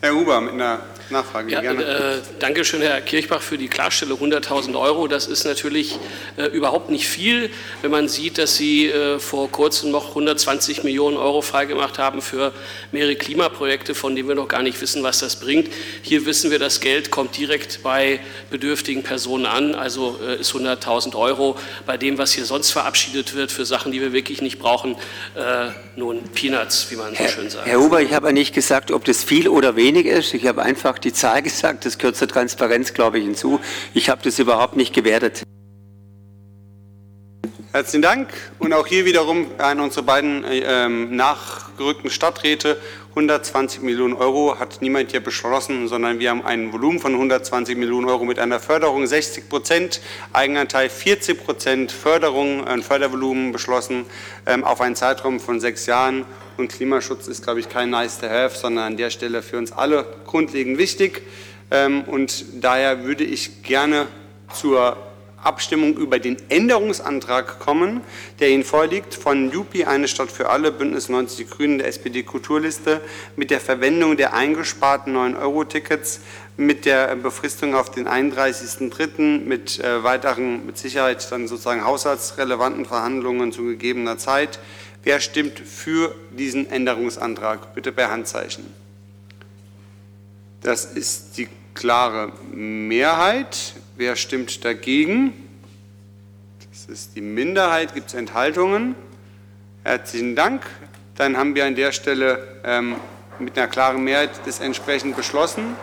Herr 0.00 0.16
Huber, 0.16 0.40
mit 0.40 0.54
einer 0.54 0.80
Nachfrage, 1.10 1.52
Ja, 1.52 1.60
gerne. 1.60 1.84
äh, 1.84 2.18
danke 2.38 2.64
schön, 2.64 2.80
Herr 2.82 3.00
Kirchbach, 3.00 3.42
für 3.42 3.58
die 3.58 3.68
Klarstellung. 3.68 4.18
100.000 4.20 4.78
Euro, 4.80 5.08
das 5.08 5.26
ist 5.26 5.44
natürlich 5.44 5.98
äh, 6.36 6.46
überhaupt 6.46 6.90
nicht 6.90 7.06
viel, 7.06 7.50
wenn 7.82 7.90
man 7.90 8.08
sieht, 8.08 8.38
dass 8.38 8.56
Sie 8.56 8.88
äh, 8.88 9.18
vor 9.18 9.50
kurzem 9.50 9.90
noch 9.90 10.08
120 10.10 10.84
Millionen 10.84 11.16
Euro 11.16 11.42
freigemacht 11.42 11.98
haben 11.98 12.22
für 12.22 12.52
mehrere 12.92 13.16
Klimaprojekte, 13.16 13.94
von 13.94 14.16
denen 14.16 14.28
wir 14.28 14.34
noch 14.34 14.48
gar 14.48 14.62
nicht 14.62 14.80
wissen, 14.80 15.02
was 15.02 15.18
das 15.18 15.36
bringt. 15.36 15.68
Hier 16.02 16.24
wissen 16.26 16.50
wir, 16.50 16.58
das 16.58 16.80
Geld 16.80 17.10
kommt 17.10 17.36
direkt 17.36 17.82
bei 17.82 18.20
bedürftigen 18.50 19.02
Personen 19.02 19.46
an, 19.46 19.74
also 19.74 20.18
äh, 20.26 20.40
ist 20.40 20.52
100.000 20.54 21.14
Euro 21.16 21.56
bei 21.86 21.96
dem, 21.96 22.18
was 22.18 22.32
hier 22.32 22.44
sonst 22.44 22.70
verabschiedet 22.70 23.34
wird 23.34 23.52
für 23.52 23.64
Sachen, 23.66 23.92
die 23.92 24.00
wir 24.00 24.12
wirklich 24.12 24.40
nicht 24.42 24.58
brauchen, 24.58 24.96
äh, 25.34 25.68
nun 25.96 26.22
Peanuts, 26.34 26.90
wie 26.90 26.96
man 26.96 27.14
so 27.14 27.24
schön 27.28 27.50
sagt. 27.50 27.66
Herr 27.66 27.78
Huber, 27.80 28.00
ich 28.00 28.12
habe 28.14 28.28
ja 28.28 28.32
nicht 28.32 28.54
gesagt, 28.54 28.90
ob 28.90 29.04
das 29.04 29.22
viel 29.24 29.48
oder 29.48 29.76
wenig 29.76 30.06
ist. 30.06 30.32
Ich 30.34 30.46
habe 30.46 30.62
einfach 30.62 30.91
die 30.98 31.12
Zahl 31.12 31.42
gesagt. 31.42 31.84
Das 31.84 31.98
gehört 31.98 32.16
zur 32.16 32.28
Transparenz, 32.28 32.94
glaube 32.94 33.18
ich, 33.18 33.24
hinzu. 33.24 33.60
Ich 33.94 34.08
habe 34.08 34.22
das 34.22 34.38
überhaupt 34.38 34.76
nicht 34.76 34.94
gewertet. 34.94 35.42
Herzlichen 37.72 38.02
Dank. 38.02 38.28
Und 38.58 38.74
auch 38.74 38.86
hier 38.86 39.06
wiederum 39.06 39.46
an 39.56 39.80
unsere 39.80 40.04
beiden 40.04 40.44
äh, 40.44 40.58
ähm, 40.58 41.16
nachgerückten 41.16 42.10
Stadträte. 42.10 42.78
120 43.14 43.82
Millionen 43.82 44.14
Euro 44.14 44.58
hat 44.58 44.80
niemand 44.80 45.10
hier 45.10 45.20
beschlossen, 45.20 45.86
sondern 45.86 46.18
wir 46.18 46.30
haben 46.30 46.42
ein 46.46 46.72
Volumen 46.72 46.98
von 46.98 47.12
120 47.12 47.76
Millionen 47.76 48.08
Euro 48.08 48.24
mit 48.24 48.38
einer 48.38 48.58
Förderung 48.58 49.06
60 49.06 49.50
Prozent, 49.50 50.00
Eigenanteil 50.32 50.88
40 50.88 51.44
Prozent 51.44 51.92
Förderung, 51.92 52.66
ein 52.66 52.82
Fördervolumen 52.82 53.52
beschlossen 53.52 54.06
ähm, 54.46 54.64
auf 54.64 54.80
einen 54.80 54.96
Zeitraum 54.96 55.40
von 55.40 55.60
sechs 55.60 55.84
Jahren. 55.84 56.24
Und 56.56 56.72
Klimaschutz 56.72 57.28
ist, 57.28 57.44
glaube 57.44 57.60
ich, 57.60 57.68
kein 57.68 57.90
nice 57.90 58.18
to 58.18 58.28
have, 58.28 58.56
sondern 58.56 58.84
an 58.84 58.96
der 58.96 59.10
Stelle 59.10 59.42
für 59.42 59.58
uns 59.58 59.72
alle 59.72 60.06
grundlegend 60.24 60.78
wichtig. 60.78 61.20
Ähm, 61.70 62.04
und 62.04 62.46
daher 62.62 63.04
würde 63.04 63.24
ich 63.24 63.62
gerne 63.62 64.06
zur 64.54 64.96
Abstimmung 65.42 65.96
über 65.96 66.18
den 66.18 66.36
Änderungsantrag 66.48 67.58
kommen, 67.58 68.00
der 68.40 68.50
Ihnen 68.50 68.64
vorliegt, 68.64 69.14
von 69.14 69.50
JUPI, 69.50 69.84
eine 69.84 70.08
Stadt 70.08 70.30
für 70.30 70.50
alle, 70.50 70.70
Bündnis 70.70 71.08
90 71.08 71.36
Die 71.36 71.46
Grünen, 71.46 71.78
der 71.78 71.88
SPD 71.88 72.22
Kulturliste, 72.22 73.00
mit 73.36 73.50
der 73.50 73.60
Verwendung 73.60 74.16
der 74.16 74.34
eingesparten 74.34 75.16
9-Euro-Tickets, 75.16 76.20
mit 76.56 76.84
der 76.84 77.16
Befristung 77.16 77.74
auf 77.74 77.90
den 77.90 78.06
31.03., 78.06 79.40
mit 79.44 79.80
äh, 79.80 80.04
weiteren, 80.04 80.64
mit 80.66 80.78
Sicherheit 80.78 81.30
dann 81.32 81.48
sozusagen 81.48 81.84
haushaltsrelevanten 81.84 82.84
Verhandlungen 82.84 83.52
zu 83.52 83.64
gegebener 83.64 84.18
Zeit. 84.18 84.60
Wer 85.02 85.18
stimmt 85.20 85.58
für 85.58 86.14
diesen 86.30 86.70
Änderungsantrag? 86.70 87.74
Bitte 87.74 87.90
per 87.90 88.10
Handzeichen. 88.10 88.64
Das 90.62 90.84
ist 90.84 91.36
die 91.38 91.48
klare 91.74 92.32
Mehrheit. 92.52 93.74
Wer 93.94 94.16
stimmt 94.16 94.64
dagegen? 94.64 95.34
Das 96.70 96.86
ist 96.86 97.14
die 97.14 97.20
Minderheit. 97.20 97.92
Gibt 97.92 98.08
es 98.08 98.14
Enthaltungen? 98.14 98.94
Herzlichen 99.84 100.34
Dank. 100.34 100.62
Dann 101.16 101.36
haben 101.36 101.54
wir 101.54 101.66
an 101.66 101.74
der 101.74 101.92
Stelle 101.92 102.62
ähm, 102.64 102.96
mit 103.38 103.58
einer 103.58 103.68
klaren 103.68 104.02
Mehrheit 104.02 104.30
das 104.46 104.60
entsprechend 104.60 105.14
beschlossen. 105.14 105.76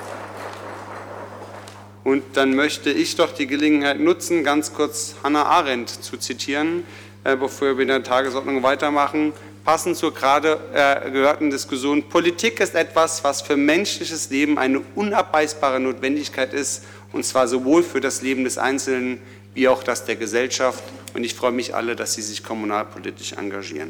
Und 2.03 2.23
dann 2.33 2.55
möchte 2.55 2.89
ich 2.89 3.15
doch 3.15 3.31
die 3.31 3.45
Gelegenheit 3.45 3.99
nutzen, 3.99 4.43
ganz 4.43 4.73
kurz 4.73 5.13
Hannah 5.21 5.43
Arendt 5.43 5.89
zu 5.89 6.17
zitieren, 6.17 6.85
äh, 7.23 7.35
bevor 7.35 7.67
wir 7.67 7.75
mit 7.75 7.89
der 7.89 8.01
Tagesordnung 8.01 8.63
weitermachen. 8.63 9.33
Passend 9.63 9.97
zur 9.97 10.15
gerade 10.15 10.59
äh, 10.73 11.11
gehörten 11.11 11.51
Diskussion, 11.51 12.09
Politik 12.09 12.59
ist 12.59 12.73
etwas, 12.73 13.23
was 13.23 13.43
für 13.43 13.55
menschliches 13.55 14.31
Leben 14.31 14.57
eine 14.57 14.79
unabbeißbare 14.95 15.79
Notwendigkeit 15.79 16.53
ist, 16.55 16.85
und 17.11 17.25
zwar 17.25 17.47
sowohl 17.47 17.83
für 17.83 18.01
das 18.01 18.21
Leben 18.21 18.43
des 18.43 18.57
Einzelnen 18.57 19.19
wie 19.53 19.67
auch 19.67 19.83
das 19.83 20.05
der 20.05 20.15
Gesellschaft. 20.15 20.83
Und 21.13 21.23
ich 21.23 21.33
freue 21.33 21.51
mich 21.51 21.75
alle, 21.75 21.95
dass 21.95 22.13
Sie 22.13 22.21
sich 22.21 22.43
kommunalpolitisch 22.43 23.33
engagieren. 23.33 23.77